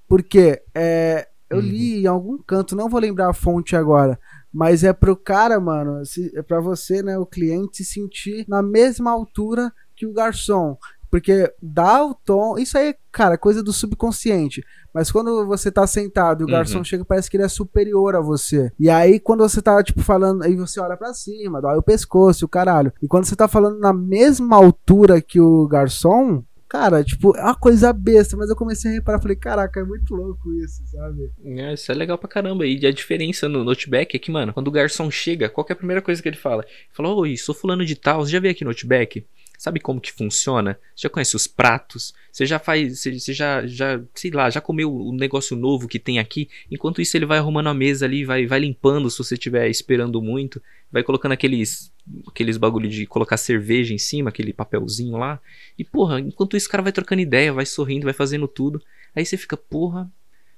Porque 0.09 0.62
é, 0.74 1.29
eu 1.50 1.59
uhum. 1.59 1.62
li 1.62 2.03
em 2.03 2.07
algum 2.07 2.38
canto, 2.38 2.74
não 2.74 2.88
vou 2.88 3.00
lembrar 3.00 3.29
a 3.29 3.35
fonte 3.35 3.77
agora, 3.77 4.18
mas 4.54 4.84
é 4.84 4.92
pro 4.92 5.16
cara, 5.16 5.58
mano, 5.58 6.06
se, 6.06 6.30
é 6.36 6.40
para 6.40 6.60
você, 6.60 7.02
né, 7.02 7.18
o 7.18 7.26
cliente 7.26 7.78
se 7.78 7.84
sentir 7.84 8.44
na 8.46 8.62
mesma 8.62 9.10
altura 9.10 9.72
que 9.96 10.06
o 10.06 10.12
garçom. 10.12 10.78
Porque 11.10 11.52
dá 11.62 12.04
o 12.04 12.14
tom. 12.14 12.58
Isso 12.58 12.76
aí, 12.76 12.94
cara, 13.12 13.38
coisa 13.38 13.62
do 13.62 13.72
subconsciente. 13.72 14.64
Mas 14.92 15.12
quando 15.12 15.46
você 15.46 15.70
tá 15.70 15.86
sentado 15.86 16.42
e 16.42 16.44
o 16.44 16.48
garçom 16.48 16.78
uhum. 16.78 16.84
chega, 16.84 17.04
parece 17.04 17.30
que 17.30 17.36
ele 17.36 17.44
é 17.44 17.48
superior 17.48 18.16
a 18.16 18.20
você. 18.20 18.72
E 18.78 18.90
aí, 18.90 19.20
quando 19.20 19.48
você 19.48 19.62
tá, 19.62 19.80
tipo, 19.82 20.02
falando. 20.02 20.42
Aí 20.42 20.56
você 20.56 20.80
olha 20.80 20.96
para 20.96 21.14
cima, 21.14 21.60
dói 21.60 21.76
o 21.76 21.82
pescoço, 21.82 22.46
o 22.46 22.48
caralho. 22.48 22.92
E 23.00 23.06
quando 23.06 23.26
você 23.26 23.36
tá 23.36 23.46
falando 23.46 23.78
na 23.78 23.92
mesma 23.92 24.56
altura 24.56 25.20
que 25.20 25.40
o 25.40 25.68
garçom, 25.68 26.42
Cara, 26.74 27.04
tipo, 27.04 27.37
é 27.37 27.40
uma 27.40 27.54
coisa 27.54 27.92
besta, 27.92 28.37
mas 28.37 28.50
eu 28.50 28.56
comecei 28.56 28.90
a 28.90 28.94
reparar, 28.94 29.20
falei, 29.20 29.37
caraca, 29.37 29.78
é 29.78 29.84
muito 29.84 30.12
louco 30.12 30.52
isso, 30.54 30.84
sabe? 30.88 31.30
É, 31.44 31.72
isso 31.72 31.92
é 31.92 31.94
legal 31.94 32.18
pra 32.18 32.28
caramba. 32.28 32.66
E 32.66 32.84
a 32.84 32.90
diferença 32.90 33.48
no 33.48 33.62
Notebook 33.62 34.16
é 34.16 34.18
que, 34.18 34.28
mano, 34.28 34.52
quando 34.52 34.66
o 34.66 34.72
garçom 34.72 35.08
chega, 35.08 35.48
qual 35.48 35.64
é 35.70 35.72
a 35.72 35.76
primeira 35.76 36.02
coisa 36.02 36.20
que 36.20 36.28
ele 36.28 36.37
fala? 36.37 36.64
Ele 36.64 36.88
fala, 36.90 37.14
oi, 37.14 37.37
sou 37.37 37.54
fulano 37.54 37.87
de 37.87 37.94
tal, 37.94 38.26
você 38.26 38.32
já 38.32 38.40
veio 38.40 38.50
aqui 38.50 38.64
no 38.64 38.70
Notebook? 38.70 39.24
Sabe 39.56 39.80
como 39.80 40.00
que 40.00 40.12
funciona? 40.12 40.78
Você 40.94 41.02
já 41.02 41.10
conhece 41.10 41.36
os 41.36 41.46
pratos? 41.46 42.12
Você 42.30 42.44
já 42.44 42.58
faz, 42.58 43.00
você, 43.00 43.32
já, 43.32 43.66
já, 43.66 44.00
sei 44.14 44.30
lá, 44.30 44.50
já 44.50 44.60
comeu 44.60 44.94
o 44.94 45.12
negócio 45.12 45.56
novo 45.56 45.88
que 45.88 45.98
tem 45.98 46.18
aqui? 46.18 46.48
Enquanto 46.70 47.00
isso 47.00 47.16
ele 47.16 47.26
vai 47.26 47.38
arrumando 47.38 47.68
a 47.68 47.74
mesa 47.74 48.04
ali, 48.04 48.24
vai, 48.24 48.46
vai 48.46 48.60
limpando 48.60 49.08
se 49.08 49.18
você 49.18 49.34
estiver 49.34 49.68
esperando 49.68 50.20
muito, 50.20 50.60
vai 50.90 51.02
colocando 51.02 51.32
aqueles 51.32 51.92
aqueles 52.28 52.56
bagulho 52.56 52.88
de 52.88 53.06
colocar 53.06 53.36
cerveja 53.36 53.94
em 53.94 53.98
cima, 53.98 54.28
aquele 54.28 54.52
papelzinho 54.52 55.16
lá. 55.16 55.40
E 55.78 55.84
porra, 55.84 56.20
enquanto 56.20 56.56
isso 56.56 56.66
o 56.68 56.70
cara 56.70 56.82
vai 56.82 56.92
trocando 56.92 57.22
ideia, 57.22 57.52
vai 57.52 57.64
sorrindo, 57.64 58.04
vai 58.04 58.12
fazendo 58.12 58.46
tudo. 58.46 58.82
Aí 59.14 59.24
você 59.24 59.36
fica, 59.36 59.56
porra, 59.56 60.10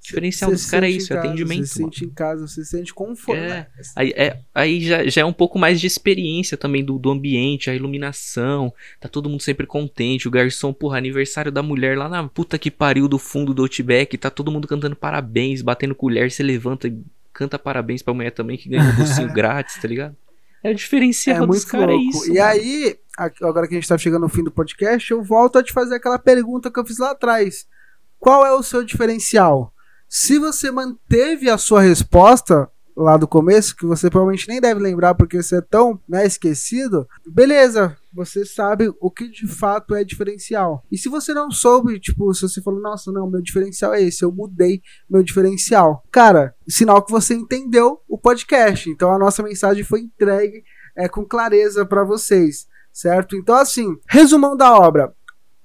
diferencial 0.07 0.51
dos 0.51 0.69
caras 0.69 0.89
é 0.89 0.91
isso, 0.93 1.13
é 1.13 1.17
atendimento. 1.17 1.65
Você 1.65 1.73
se 1.73 1.79
sente 1.79 2.05
em 2.05 2.09
casa, 2.09 2.47
você 2.47 2.63
se 2.63 2.69
sente 2.69 2.93
conforto. 2.93 3.39
É, 3.39 3.67
aí, 3.95 4.13
é, 4.15 4.39
aí 4.55 4.81
já, 4.81 5.05
já 5.07 5.21
é 5.21 5.25
um 5.25 5.33
pouco 5.33 5.59
mais 5.59 5.79
de 5.79 5.87
experiência 5.87 6.57
também 6.57 6.83
do, 6.83 6.97
do 6.97 7.11
ambiente, 7.11 7.69
a 7.69 7.75
iluminação. 7.75 8.73
Tá 8.99 9.09
todo 9.09 9.29
mundo 9.29 9.41
sempre 9.41 9.67
contente. 9.67 10.27
O 10.27 10.31
garçom, 10.31 10.73
porra, 10.73 10.97
aniversário 10.97 11.51
da 11.51 11.61
mulher 11.61 11.97
lá 11.97 12.07
na 12.07 12.27
puta 12.27 12.57
que 12.57 12.71
pariu 12.71 13.07
do 13.07 13.19
fundo 13.19 13.53
do 13.53 13.63
Outback. 13.63 14.17
Tá 14.17 14.29
todo 14.29 14.51
mundo 14.51 14.67
cantando 14.67 14.95
parabéns, 14.95 15.61
batendo 15.61 15.93
colher. 15.93 16.31
Você 16.31 16.41
levanta 16.41 16.87
e 16.87 16.97
canta 17.33 17.59
parabéns 17.59 18.01
pra 18.01 18.13
mulher 18.13 18.31
também 18.31 18.57
que 18.57 18.69
ganhou 18.69 18.87
um 18.87 18.95
docinho 18.95 19.31
grátis, 19.33 19.75
tá 19.79 19.87
ligado? 19.87 20.15
É 20.63 20.71
o 20.71 20.75
diferencial 20.75 21.43
é 21.43 21.47
dos 21.47 21.65
caras, 21.65 21.95
é 21.95 21.97
isso. 21.97 22.25
E 22.25 22.37
mano. 22.37 22.43
aí, 22.43 22.99
agora 23.41 23.67
que 23.67 23.75
a 23.75 23.77
gente 23.77 23.87
tá 23.87 23.97
chegando 23.97 24.23
no 24.23 24.29
fim 24.29 24.43
do 24.43 24.51
podcast, 24.51 25.11
eu 25.11 25.21
volto 25.21 25.59
a 25.59 25.63
te 25.63 25.71
fazer 25.71 25.95
aquela 25.95 26.17
pergunta 26.17 26.71
que 26.71 26.79
eu 26.79 26.85
fiz 26.85 26.97
lá 26.97 27.11
atrás. 27.11 27.67
Qual 28.19 28.45
é 28.45 28.51
o 28.51 28.63
seu 28.63 28.83
diferencial? 28.83 29.73
Se 30.09 30.39
você 30.39 30.71
manteve 30.71 31.49
a 31.49 31.57
sua 31.57 31.81
resposta 31.81 32.69
lá 32.95 33.15
do 33.15 33.27
começo, 33.27 33.75
que 33.75 33.85
você 33.85 34.09
provavelmente 34.09 34.47
nem 34.47 34.59
deve 34.59 34.79
lembrar 34.79 35.13
porque 35.13 35.41
você 35.41 35.57
é 35.57 35.61
tão 35.61 36.01
né, 36.09 36.25
esquecido, 36.25 37.07
beleza, 37.27 37.95
você 38.11 38.43
sabe 38.43 38.91
o 38.99 39.11
que 39.11 39.29
de 39.29 39.45
fato 39.45 39.93
é 39.93 40.03
diferencial. 40.03 40.83
E 40.91 40.97
se 40.97 41.07
você 41.07 41.33
não 41.33 41.51
soube, 41.51 41.99
tipo, 41.99 42.33
se 42.33 42.41
você 42.41 42.61
falou, 42.61 42.81
nossa, 42.81 43.11
não, 43.11 43.29
meu 43.29 43.41
diferencial 43.41 43.93
é 43.93 44.01
esse, 44.01 44.23
eu 44.23 44.31
mudei 44.31 44.81
meu 45.07 45.21
diferencial. 45.21 46.03
Cara, 46.11 46.55
sinal 46.67 47.03
que 47.03 47.11
você 47.11 47.35
entendeu 47.35 47.99
o 48.07 48.17
podcast. 48.17 48.89
Então 48.89 49.11
a 49.11 49.19
nossa 49.19 49.43
mensagem 49.43 49.83
foi 49.83 50.01
entregue 50.01 50.63
é, 50.97 51.07
com 51.07 51.23
clareza 51.23 51.85
para 51.85 52.03
vocês, 52.03 52.65
certo? 52.91 53.35
Então, 53.35 53.55
assim, 53.55 53.95
resumão 54.09 54.57
da 54.57 54.73
obra. 54.75 55.13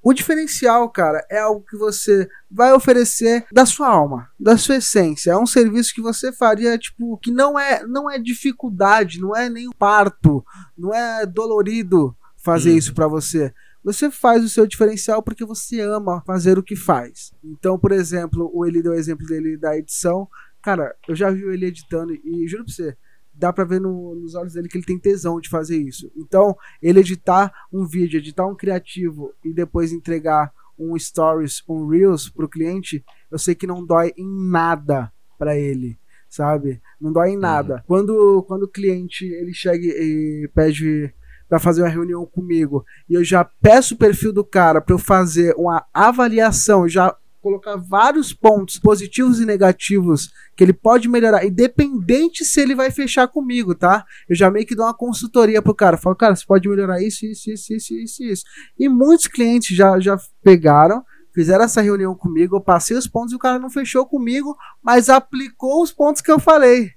O 0.03 0.13
diferencial, 0.13 0.89
cara, 0.91 1.25
é 1.31 1.39
algo 1.39 1.65
que 1.65 1.77
você 1.77 2.29
vai 2.51 2.73
oferecer 2.73 3.47
da 3.53 3.65
sua 3.65 3.89
alma, 3.89 4.29
da 4.39 4.57
sua 4.57 4.77
essência. 4.77 5.31
É 5.31 5.37
um 5.37 5.47
serviço 5.47 5.95
que 5.95 6.01
você 6.01 6.33
faria, 6.33 6.77
tipo, 6.77 7.17
que 7.19 7.31
não 7.31 7.59
é, 7.59 7.87
não 7.87 8.11
é 8.11 8.19
dificuldade, 8.19 9.21
não 9.21 9.35
é 9.37 9.49
nem 9.49 9.71
parto, 9.79 10.45
não 10.77 10.93
é 10.93 11.25
dolorido 11.25 12.17
fazer 12.37 12.71
Uhum. 12.73 12.77
isso 12.79 12.95
pra 12.95 13.07
você. 13.07 13.53
Você 13.85 14.11
faz 14.11 14.45
o 14.45 14.49
seu 14.49 14.67
diferencial 14.67 15.23
porque 15.23 15.45
você 15.45 15.81
ama 15.81 16.23
fazer 16.27 16.59
o 16.59 16.63
que 16.63 16.77
faz. 16.77 17.33
Então, 17.43 17.79
por 17.79 17.93
exemplo, 17.93 18.51
o 18.53 18.67
ele 18.67 18.83
deu 18.83 18.93
o 18.93 18.97
exemplo 18.97 19.27
dele 19.27 19.57
da 19.57 19.77
edição. 19.77 20.29
Cara, 20.63 20.95
eu 21.09 21.15
já 21.17 21.31
vi 21.31 21.43
ele 21.43 21.67
editando 21.67 22.13
e 22.15 22.47
juro 22.49 22.65
pra 22.65 22.73
você, 22.75 22.97
dá 23.35 23.53
pra 23.53 23.65
ver 23.65 23.81
no- 23.81 24.15
nos 24.15 24.35
olhos 24.35 24.53
dele 24.55 24.69
que 24.69 24.77
ele 24.79 24.85
tem 24.85 24.99
tesão 24.99 25.41
de 25.41 25.49
fazer 25.49 25.77
isso. 25.77 26.11
Então, 26.17 26.57
ele 26.81 27.01
editar 27.01 27.53
um 27.73 27.87
vídeo, 27.87 28.19
editar 28.19 28.47
um 28.47 28.55
criativo 28.55 29.33
e 29.45 29.53
depois 29.53 29.93
entregar 29.93 30.53
um 30.79 30.99
stories, 30.99 31.63
um 31.69 31.87
reels 31.87 32.29
pro 32.29 32.49
cliente, 32.49 33.05
eu 33.31 33.39
sei 33.39 33.55
que 33.55 33.67
não 33.67 33.85
dói 33.85 34.13
em 34.17 34.27
nada 34.51 35.13
pra 35.39 35.57
ele, 35.57 35.99
sabe? 36.29 36.81
Não 37.01 37.13
dói 37.13 37.31
em 37.31 37.37
nada. 37.39 37.85
Quando, 37.87 38.43
quando 38.49 38.65
o 38.65 38.69
cliente 38.69 39.25
ele 39.25 39.53
chega 39.53 39.85
e 39.87 40.49
pede 40.55 41.13
pra 41.49 41.59
fazer 41.59 41.83
uma 41.83 41.89
reunião 41.89 42.25
comigo 42.25 42.85
e 43.09 43.15
eu 43.15 43.23
já 43.23 43.45
peço 43.45 43.95
o 43.95 43.99
perfil 43.99 44.33
do 44.33 44.43
cara 44.45 44.81
pra 44.81 44.95
eu 44.95 44.99
fazer 44.99 45.55
uma 45.57 45.85
avaliação, 45.93 46.89
já 46.89 47.15
colocar 47.43 47.77
vários 47.77 48.33
pontos 48.33 48.79
positivos 48.79 49.41
e 49.41 49.45
negativos 49.45 50.31
que 50.57 50.63
ele 50.63 50.73
pode 50.73 51.09
melhorar, 51.09 51.45
independente 51.45 52.45
se 52.45 52.61
ele 52.61 52.75
vai 52.75 52.91
fechar 52.91 53.27
comigo, 53.27 53.75
tá? 53.75 54.05
Eu 54.29 54.37
já 54.37 54.51
meio 54.51 54.65
que 54.65 54.77
dou 54.77 54.87
uma 54.87 54.95
consultoria 54.95 55.61
pro 55.61 55.75
cara. 55.75 55.97
Falo, 55.97 56.15
cara, 56.15 56.37
você 56.37 56.45
pode 56.47 56.69
melhorar 56.69 57.03
isso, 57.03 57.27
isso, 57.27 57.51
isso, 57.51 57.75
isso, 57.75 57.95
isso, 57.95 58.23
isso. 58.23 58.45
E 58.79 58.89
muitos 58.89 59.27
clientes 59.27 59.77
já, 59.77 59.99
já 59.99 60.17
pegaram, 60.43 61.05
fizeram 61.35 61.65
essa 61.65 61.81
reunião 61.81 62.15
comigo, 62.15 62.57
eu 62.57 62.61
passei 62.61 62.97
os 62.97 63.09
pontos 63.09 63.33
e 63.33 63.37
o 63.37 63.41
cara 63.41 63.59
não 63.59 63.69
fechou 63.69 64.07
comigo, 64.07 64.57
mas 64.83 65.09
aplicou 65.09 65.83
os 65.83 65.91
pontos 65.91 66.23
que 66.23 66.31
eu 66.31 66.39
falei. 66.39 66.91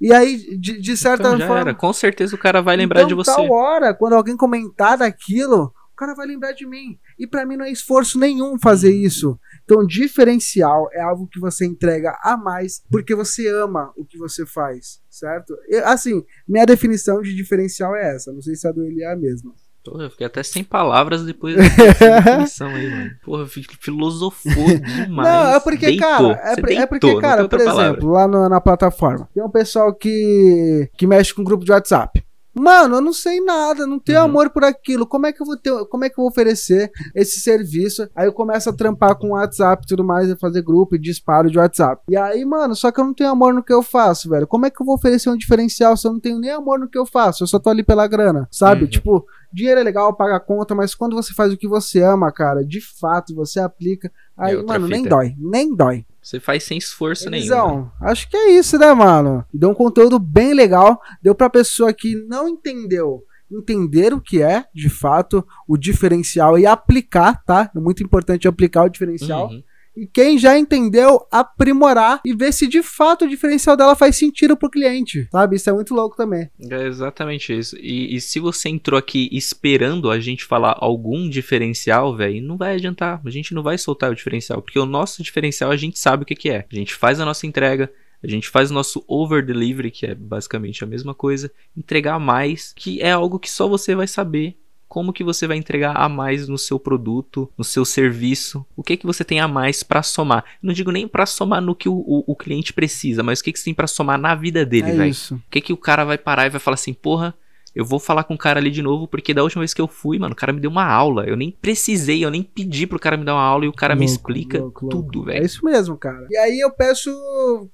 E 0.00 0.12
aí, 0.12 0.58
de, 0.58 0.80
de 0.80 0.96
certa 0.96 1.28
Então 1.28 1.38
já 1.38 1.46
forma. 1.46 1.60
era. 1.60 1.74
Com 1.74 1.92
certeza 1.92 2.34
o 2.34 2.38
cara 2.38 2.60
vai 2.60 2.76
lembrar 2.76 3.00
então, 3.02 3.08
de 3.08 3.14
você. 3.14 3.30
Tal 3.30 3.48
hora, 3.50 3.94
quando 3.94 4.14
alguém 4.14 4.36
comentar 4.36 4.98
daquilo, 4.98 5.72
cara 6.02 6.14
vai 6.14 6.26
lembrar 6.26 6.52
de 6.52 6.66
mim. 6.66 6.98
E 7.18 7.26
pra 7.26 7.46
mim 7.46 7.56
não 7.56 7.64
é 7.64 7.70
esforço 7.70 8.18
nenhum 8.18 8.58
fazer 8.58 8.92
isso. 8.94 9.38
Então, 9.64 9.86
diferencial 9.86 10.88
é 10.92 11.00
algo 11.00 11.26
que 11.26 11.38
você 11.40 11.64
entrega 11.66 12.16
a 12.22 12.36
mais 12.36 12.82
porque 12.90 13.14
você 13.14 13.48
ama 13.48 13.92
o 13.96 14.04
que 14.04 14.18
você 14.18 14.44
faz, 14.46 15.00
certo? 15.08 15.56
Assim, 15.84 16.22
minha 16.46 16.64
definição 16.66 17.20
de 17.22 17.34
diferencial 17.34 17.94
é 17.94 18.14
essa. 18.14 18.32
Não 18.32 18.40
sei 18.42 18.54
se 18.54 18.66
a 18.66 18.72
do 18.72 18.82
ele 18.84 19.02
é 19.02 19.12
a 19.12 19.16
mesma. 19.16 19.52
Porra, 19.84 20.04
eu 20.04 20.10
fiquei 20.10 20.26
até 20.28 20.42
sem 20.44 20.62
palavras 20.62 21.24
depois 21.24 21.56
dessa 21.56 21.74
definição 22.22 22.68
aí, 22.68 22.88
mano. 22.88 23.10
Porra, 23.24 23.46
fi- 23.46 23.66
filosofou 23.80 24.68
demais. 24.78 25.28
não, 25.28 25.54
é 25.56 25.60
porque, 25.60 25.86
Deitou. 25.86 26.08
cara, 26.08 26.28
é, 26.44 26.54
por- 26.54 26.70
é 26.70 26.74
deitou, 26.74 26.86
porque, 26.88 27.06
não 27.08 27.12
tem 27.14 27.20
cara, 27.20 27.48
por 27.48 27.58
palavra. 27.58 27.86
exemplo, 27.88 28.10
lá 28.10 28.28
no- 28.28 28.48
na 28.48 28.60
plataforma, 28.60 29.28
tem 29.34 29.42
um 29.42 29.50
pessoal 29.50 29.92
que, 29.92 30.88
que 30.96 31.04
mexe 31.06 31.34
com 31.34 31.42
grupo 31.42 31.64
de 31.64 31.72
WhatsApp. 31.72 32.24
Mano, 32.54 32.96
eu 32.96 33.00
não 33.00 33.12
sei 33.12 33.40
nada, 33.40 33.86
não 33.86 33.98
tenho 33.98 34.18
Uhum. 34.18 34.24
amor 34.26 34.50
por 34.50 34.62
aquilo. 34.64 35.06
Como 35.06 35.26
é 35.26 35.32
que 35.32 35.40
eu 35.40 35.46
vou 35.46 35.56
ter, 35.56 35.72
como 35.86 36.04
é 36.04 36.08
que 36.08 36.14
eu 36.14 36.22
vou 36.22 36.28
oferecer 36.28 36.90
esse 37.14 37.40
serviço? 37.40 38.08
Aí 38.14 38.26
eu 38.26 38.32
começo 38.32 38.68
a 38.68 38.72
trampar 38.72 39.14
com 39.16 39.30
WhatsApp 39.30 39.82
e 39.84 39.86
tudo 39.88 40.04
mais, 40.04 40.30
a 40.30 40.36
fazer 40.36 40.62
grupo 40.62 40.94
e 40.94 40.98
disparo 40.98 41.50
de 41.50 41.58
WhatsApp. 41.58 42.02
E 42.08 42.16
aí, 42.16 42.44
mano, 42.44 42.74
só 42.76 42.90
que 42.92 43.00
eu 43.00 43.04
não 43.04 43.14
tenho 43.14 43.30
amor 43.30 43.54
no 43.54 43.62
que 43.62 43.72
eu 43.72 43.82
faço, 43.82 44.28
velho. 44.28 44.46
Como 44.46 44.66
é 44.66 44.70
que 44.70 44.80
eu 44.82 44.86
vou 44.86 44.94
oferecer 44.94 45.30
um 45.30 45.36
diferencial 45.36 45.96
se 45.96 46.06
eu 46.06 46.12
não 46.12 46.20
tenho 46.20 46.38
nem 46.38 46.50
amor 46.50 46.78
no 46.78 46.88
que 46.88 46.98
eu 46.98 47.06
faço? 47.06 47.42
Eu 47.42 47.46
só 47.46 47.58
tô 47.58 47.70
ali 47.70 47.82
pela 47.82 48.06
grana, 48.06 48.46
sabe? 48.50 48.82
Uhum. 48.82 48.88
Tipo, 48.90 49.24
dinheiro 49.52 49.80
é 49.80 49.82
legal, 49.84 50.14
paga 50.14 50.36
a 50.36 50.40
conta, 50.40 50.74
mas 50.74 50.94
quando 50.94 51.14
você 51.16 51.32
faz 51.34 51.52
o 51.52 51.56
que 51.56 51.66
você 51.68 52.02
ama, 52.02 52.30
cara, 52.32 52.64
de 52.64 52.80
fato, 52.80 53.34
você 53.34 53.60
aplica, 53.60 54.12
aí, 54.36 54.54
É 54.56 54.62
mano, 54.62 54.86
nem 54.88 55.02
fita. 55.04 55.16
dói, 55.16 55.34
nem 55.38 55.74
dói. 55.74 56.04
Você 56.22 56.38
faz 56.38 56.62
sem 56.62 56.78
esforço 56.78 57.28
nenhum. 57.28 57.42
Elisão, 57.42 57.92
acho 58.00 58.28
que 58.28 58.36
é 58.36 58.52
isso, 58.52 58.78
né, 58.78 58.94
mano? 58.94 59.44
Deu 59.52 59.70
um 59.70 59.74
conteúdo 59.74 60.18
bem 60.18 60.54
legal. 60.54 61.00
Deu 61.20 61.34
pra 61.34 61.50
pessoa 61.50 61.92
que 61.92 62.14
não 62.28 62.48
entendeu 62.48 63.24
entender 63.50 64.14
o 64.14 64.20
que 64.20 64.40
é, 64.40 64.64
de 64.74 64.88
fato, 64.88 65.46
o 65.68 65.76
diferencial 65.76 66.58
e 66.58 66.64
aplicar, 66.64 67.42
tá? 67.44 67.70
É 67.74 67.78
muito 67.78 68.02
importante 68.02 68.48
aplicar 68.48 68.84
o 68.84 68.88
diferencial. 68.88 69.48
Uhum. 69.48 69.62
E 69.96 70.06
quem 70.06 70.38
já 70.38 70.58
entendeu, 70.58 71.26
aprimorar 71.30 72.20
e 72.24 72.34
ver 72.34 72.52
se 72.52 72.66
de 72.66 72.82
fato 72.82 73.24
o 73.24 73.28
diferencial 73.28 73.76
dela 73.76 73.94
faz 73.94 74.16
sentido 74.16 74.56
pro 74.56 74.70
cliente, 74.70 75.28
sabe? 75.30 75.56
Isso 75.56 75.68
é 75.68 75.72
muito 75.72 75.94
louco 75.94 76.16
também. 76.16 76.50
É 76.70 76.86
exatamente 76.86 77.56
isso. 77.56 77.76
E, 77.78 78.14
e 78.14 78.20
se 78.20 78.40
você 78.40 78.68
entrou 78.68 78.98
aqui 78.98 79.28
esperando 79.32 80.10
a 80.10 80.18
gente 80.18 80.44
falar 80.44 80.76
algum 80.78 81.28
diferencial, 81.28 82.16
velho, 82.16 82.42
não 82.42 82.56
vai 82.56 82.74
adiantar. 82.74 83.20
A 83.24 83.30
gente 83.30 83.54
não 83.54 83.62
vai 83.62 83.76
soltar 83.76 84.10
o 84.10 84.14
diferencial, 84.14 84.62
porque 84.62 84.78
o 84.78 84.86
nosso 84.86 85.22
diferencial 85.22 85.70
a 85.70 85.76
gente 85.76 85.98
sabe 85.98 86.22
o 86.22 86.26
que, 86.26 86.34
que 86.34 86.50
é. 86.50 86.66
A 86.70 86.74
gente 86.74 86.94
faz 86.94 87.20
a 87.20 87.24
nossa 87.24 87.46
entrega, 87.46 87.92
a 88.22 88.28
gente 88.28 88.48
faz 88.48 88.70
o 88.70 88.74
nosso 88.74 89.04
over 89.08 89.44
delivery, 89.44 89.90
que 89.90 90.06
é 90.06 90.14
basicamente 90.14 90.84
a 90.84 90.86
mesma 90.86 91.14
coisa, 91.14 91.50
entregar 91.76 92.18
mais, 92.20 92.72
que 92.74 93.02
é 93.02 93.10
algo 93.10 93.38
que 93.38 93.50
só 93.50 93.68
você 93.68 93.94
vai 93.94 94.06
saber. 94.06 94.56
Como 94.92 95.10
que 95.10 95.24
você 95.24 95.46
vai 95.46 95.56
entregar 95.56 95.96
a 95.96 96.06
mais 96.06 96.46
no 96.46 96.58
seu 96.58 96.78
produto, 96.78 97.50
no 97.56 97.64
seu 97.64 97.82
serviço? 97.82 98.62
O 98.76 98.82
que 98.82 98.94
que 98.98 99.06
você 99.06 99.24
tem 99.24 99.40
a 99.40 99.48
mais 99.48 99.82
pra 99.82 100.02
somar? 100.02 100.44
Não 100.62 100.74
digo 100.74 100.90
nem 100.90 101.08
pra 101.08 101.24
somar 101.24 101.62
no 101.62 101.74
que 101.74 101.88
o, 101.88 101.94
o- 101.94 102.24
o 102.26 102.36
cliente 102.36 102.74
precisa, 102.74 103.22
mas 103.22 103.40
o 103.40 103.44
que 103.44 103.52
que 103.54 103.58
você 103.58 103.64
tem 103.64 103.72
pra 103.72 103.86
somar 103.86 104.18
na 104.20 104.34
vida 104.34 104.66
dele, 104.66 104.90
é 104.90 104.94
velho? 104.98 105.10
O 105.36 105.50
que 105.50 105.62
que 105.62 105.72
o 105.72 105.78
cara 105.78 106.04
vai 106.04 106.18
parar 106.18 106.44
e 106.44 106.50
vai 106.50 106.60
falar 106.60 106.74
assim, 106.74 106.92
porra, 106.92 107.34
eu 107.74 107.84
vou 107.84 107.98
falar 107.98 108.24
com 108.24 108.34
o 108.34 108.38
cara 108.38 108.58
ali 108.60 108.70
de 108.70 108.82
novo, 108.82 109.08
porque 109.08 109.32
da 109.34 109.42
última 109.42 109.60
vez 109.60 109.72
que 109.72 109.80
eu 109.80 109.88
fui, 109.88 110.18
mano, 110.18 110.32
o 110.32 110.36
cara 110.36 110.52
me 110.52 110.60
deu 110.60 110.70
uma 110.70 110.84
aula. 110.84 111.24
Eu 111.26 111.36
nem 111.36 111.50
precisei, 111.50 112.24
eu 112.24 112.30
nem 112.30 112.42
pedi 112.42 112.86
pro 112.86 112.98
cara 112.98 113.16
me 113.16 113.24
dar 113.24 113.34
uma 113.34 113.42
aula 113.42 113.64
e 113.64 113.68
o 113.68 113.72
cara 113.72 113.94
me 113.94 114.00
Louco, 114.06 114.12
explica 114.12 114.58
louco, 114.58 114.86
louco. 114.86 115.10
tudo, 115.12 115.30
É 115.30 115.34
velho. 115.34 115.46
isso 115.46 115.64
mesmo, 115.64 115.96
cara. 115.96 116.26
E 116.30 116.36
aí 116.36 116.60
eu 116.60 116.70
peço 116.70 117.10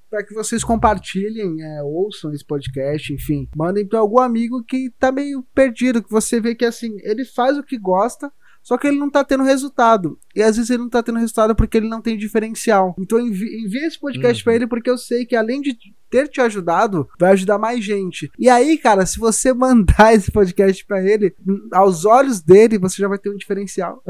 para 0.09 0.23
que 0.25 0.33
vocês 0.33 0.63
compartilhem, 0.63 1.61
é, 1.61 1.83
ouçam 1.83 2.31
esse 2.33 2.45
podcast, 2.45 3.13
enfim, 3.13 3.47
mandem 3.55 3.87
para 3.87 3.99
algum 3.99 4.19
amigo 4.19 4.63
que 4.63 4.89
tá 4.99 5.11
meio 5.11 5.43
perdido, 5.53 6.01
que 6.03 6.09
você 6.09 6.39
vê 6.39 6.55
que 6.55 6.65
assim, 6.65 6.95
ele 7.03 7.25
faz 7.25 7.57
o 7.57 7.63
que 7.63 7.77
gosta, 7.77 8.31
só 8.61 8.77
que 8.77 8.87
ele 8.87 8.97
não 8.97 9.09
tá 9.09 9.23
tendo 9.23 9.43
resultado. 9.43 10.19
E 10.35 10.41
às 10.43 10.55
vezes 10.57 10.69
ele 10.69 10.83
não 10.83 10.89
tá 10.89 11.01
tendo 11.01 11.17
resultado 11.19 11.55
porque 11.55 11.77
ele 11.77 11.87
não 11.87 12.01
tem 12.01 12.17
diferencial. 12.17 12.93
Então 12.99 13.19
envi 13.19 13.63
envia 13.65 13.87
esse 13.87 13.99
podcast 13.99 14.41
Uhum. 14.41 14.43
pra 14.43 14.55
ele 14.55 14.67
porque 14.67 14.89
eu 14.89 14.97
sei 14.97 15.25
que 15.25 15.35
além 15.35 15.61
de 15.61 15.73
ter 16.09 16.27
te 16.27 16.41
ajudado, 16.41 17.07
vai 17.19 17.31
ajudar 17.31 17.57
mais 17.57 17.83
gente. 17.83 18.31
E 18.37 18.49
aí, 18.49 18.77
cara, 18.77 19.05
se 19.05 19.19
você 19.19 19.53
mandar 19.53 20.13
esse 20.15 20.31
podcast 20.31 20.85
pra 20.85 21.03
ele, 21.03 21.33
aos 21.71 22.05
olhos 22.05 22.41
dele, 22.41 22.77
você 22.77 23.01
já 23.01 23.07
vai 23.07 23.17
ter 23.17 23.29
um 23.29 23.37
diferencial. 23.37 24.03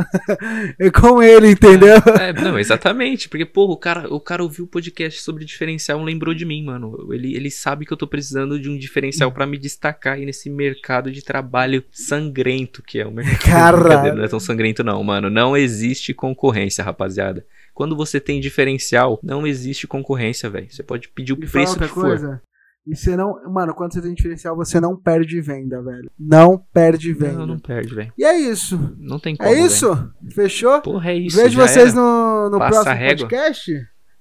é 0.80 0.90
com 0.92 1.22
ele, 1.22 1.52
entendeu? 1.52 1.98
É, 2.20 2.34
não, 2.34 2.58
exatamente. 2.58 3.30
Porque, 3.30 3.46
pô, 3.46 3.66
o 3.66 3.78
cara, 3.78 4.14
o 4.14 4.20
cara 4.20 4.44
ouviu 4.44 4.66
o 4.66 4.68
podcast 4.68 5.22
sobre 5.22 5.46
diferencial 5.46 6.02
e 6.02 6.06
lembrou 6.06 6.34
de 6.34 6.46
mim, 6.46 6.64
mano. 6.64 7.14
Ele, 7.14 7.36
ele 7.36 7.52
sabe 7.52 7.86
que 7.86 7.94
eu 7.94 7.98
tô 7.98 8.08
precisando 8.08 8.60
de 8.60 8.70
um 8.70 8.78
diferencial 8.78 9.32
pra 9.32 9.46
me 9.46 9.58
destacar 9.58 10.16
aí 10.16 10.26
nesse 10.26 10.50
mercado 10.50 11.12
de 11.12 11.24
trabalho 11.24 11.84
sangrento 11.92 12.82
que 12.84 13.00
é 13.00 13.06
o 13.06 13.12
mercado. 13.12 13.80
Brincadeira, 13.80 14.16
Não 14.16 14.24
é 14.24 14.28
tão 14.28 14.40
sangrento, 14.40 14.84
não, 14.84 15.04
mano. 15.04 15.30
Não 15.30 15.56
existe 15.56 16.14
concorrência, 16.14 16.84
rapaziada. 16.84 17.46
Quando 17.80 17.96
você 17.96 18.20
tem 18.20 18.42
diferencial, 18.42 19.22
não 19.24 19.48
existe 19.48 19.88
concorrência, 19.88 20.50
velho. 20.50 20.68
Você 20.70 20.84
pode 20.84 21.08
pedir 21.08 21.32
o 21.32 21.38
fala 21.38 21.50
preço 21.50 21.80
que 21.80 21.88
for. 21.88 22.02
coisa. 22.08 22.42
E 22.86 22.94
você 22.94 23.16
não. 23.16 23.42
Mano, 23.50 23.74
quando 23.74 23.94
você 23.94 24.02
tem 24.02 24.14
diferencial, 24.14 24.54
você 24.54 24.82
não 24.82 24.98
perde 24.98 25.40
venda, 25.40 25.82
velho. 25.82 26.12
Não 26.20 26.62
perde 26.74 27.14
venda. 27.14 27.38
Não, 27.38 27.48
não 27.48 27.58
perde, 27.58 27.96
velho. 27.96 28.12
E 28.18 28.26
é 28.26 28.38
isso. 28.38 28.98
Não 29.00 29.18
tem 29.18 29.34
como. 29.34 29.48
É 29.48 29.58
isso? 29.58 30.12
Fechou? 30.36 30.82
Porra, 30.82 31.12
é 31.12 31.16
isso. 31.20 31.38
Vejo 31.38 31.58
vocês 31.58 31.94
era. 31.94 32.02
no, 32.02 32.50
no 32.50 32.60
Passa 32.60 32.84
próximo 32.84 33.08
podcast. 33.08 33.72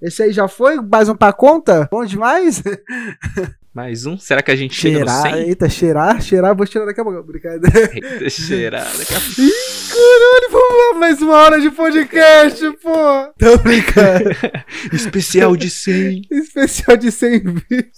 Esse 0.01 0.23
aí 0.23 0.31
já 0.31 0.47
foi? 0.47 0.79
Mais 0.79 1.09
um 1.09 1.15
pra 1.15 1.33
conta? 1.33 1.85
Bom 1.91 2.05
demais? 2.05 2.63
Mais 3.75 4.05
um? 4.05 4.17
Será 4.17 4.41
que 4.41 4.51
a 4.51 4.55
gente 4.55 4.73
chega 4.73 4.99
no 4.99 5.05
Cheirar. 5.05 5.33
100? 5.33 5.47
Eita, 5.49 5.69
cheirar, 5.69 6.21
cheirar, 6.21 6.55
vou 6.55 6.65
cheirar 6.65 6.87
daqui 6.87 7.01
a 7.01 7.03
pouco. 7.03 7.21
Brincadeira. 7.23 7.91
Eita, 7.93 8.29
cheirar. 8.29 8.87
Daqui 8.97 9.13
a... 9.13 9.17
Ih, 9.43 9.78
caralho, 9.99 10.51
vamos 10.51 10.77
lá, 10.77 10.99
mais 10.99 11.21
uma 11.21 11.35
hora 11.35 11.59
de 11.59 11.71
podcast, 11.71 12.71
pô. 12.81 13.33
Tô 13.37 13.57
brincando. 13.57 14.29
Especial 14.93 15.55
de 15.57 15.69
100. 15.69 16.27
Especial 16.31 16.95
de 16.95 17.11
100 17.11 17.39
vídeos. 17.39 17.97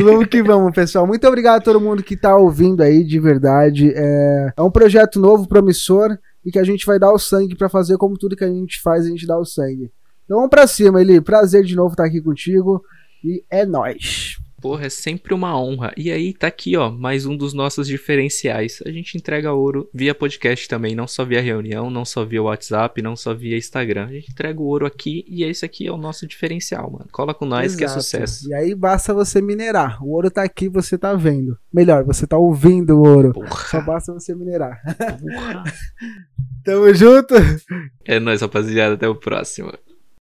vamos 0.02 0.26
que 0.26 0.42
vamos, 0.42 0.72
pessoal. 0.74 1.06
Muito 1.06 1.26
obrigado 1.28 1.58
a 1.58 1.64
todo 1.64 1.80
mundo 1.80 2.02
que 2.02 2.16
tá 2.16 2.36
ouvindo 2.36 2.82
aí, 2.82 3.04
de 3.04 3.20
verdade. 3.20 3.92
É, 3.94 4.52
é 4.56 4.62
um 4.62 4.70
projeto 4.70 5.20
novo, 5.20 5.46
promissor, 5.46 6.16
e 6.44 6.50
que 6.50 6.58
a 6.58 6.64
gente 6.64 6.86
vai 6.86 6.98
dar 6.98 7.12
o 7.12 7.18
sangue 7.18 7.54
pra 7.54 7.68
fazer 7.68 7.98
como 7.98 8.16
tudo 8.16 8.36
que 8.36 8.44
a 8.44 8.48
gente 8.48 8.80
faz, 8.80 9.04
a 9.04 9.08
gente 9.08 9.26
dá 9.26 9.38
o 9.38 9.44
sangue. 9.44 9.90
Então 10.24 10.38
vamos 10.38 10.50
pra 10.50 10.66
cima, 10.66 11.00
Eli. 11.00 11.20
Prazer 11.20 11.64
de 11.64 11.76
novo 11.76 11.90
estar 11.90 12.06
aqui 12.06 12.20
contigo. 12.20 12.82
E 13.22 13.44
é 13.50 13.66
nóis. 13.66 14.36
Porra, 14.62 14.86
é 14.86 14.88
sempre 14.88 15.34
uma 15.34 15.60
honra. 15.60 15.92
E 15.96 16.08
aí 16.12 16.32
tá 16.32 16.46
aqui, 16.46 16.76
ó, 16.76 16.88
mais 16.88 17.26
um 17.26 17.36
dos 17.36 17.52
nossos 17.52 17.88
diferenciais. 17.88 18.80
A 18.86 18.92
gente 18.92 19.18
entrega 19.18 19.52
ouro 19.52 19.90
via 19.92 20.14
podcast 20.14 20.68
também, 20.68 20.94
não 20.94 21.08
só 21.08 21.24
via 21.24 21.40
reunião, 21.40 21.90
não 21.90 22.04
só 22.04 22.24
via 22.24 22.40
WhatsApp, 22.40 23.02
não 23.02 23.16
só 23.16 23.34
via 23.34 23.58
Instagram. 23.58 24.06
A 24.06 24.12
gente 24.12 24.30
entrega 24.30 24.60
o 24.60 24.64
ouro 24.64 24.86
aqui 24.86 25.24
e 25.26 25.42
esse 25.42 25.64
aqui 25.64 25.88
é 25.88 25.90
o 25.90 25.96
nosso 25.96 26.28
diferencial, 26.28 26.92
mano. 26.92 27.08
Cola 27.10 27.34
com 27.34 27.44
nós 27.44 27.74
que 27.74 27.82
é 27.82 27.86
Exato. 27.86 28.02
sucesso. 28.02 28.48
E 28.48 28.54
aí 28.54 28.72
basta 28.72 29.12
você 29.12 29.42
minerar. 29.42 30.00
O 30.00 30.12
ouro 30.12 30.30
tá 30.30 30.44
aqui, 30.44 30.68
você 30.68 30.96
tá 30.96 31.12
vendo. 31.14 31.58
Melhor, 31.74 32.04
você 32.04 32.24
tá 32.24 32.38
ouvindo 32.38 33.00
o 33.00 33.04
ouro. 33.04 33.32
Porra, 33.32 33.66
Só 33.66 33.80
basta 33.80 34.12
você 34.12 34.32
minerar. 34.32 34.80
porra. 35.20 35.64
Tamo 36.64 36.94
junto. 36.94 37.34
É 38.04 38.20
nóis, 38.20 38.40
rapaziada. 38.40 38.94
Até 38.94 39.08
o 39.08 39.16
próximo. 39.16 39.72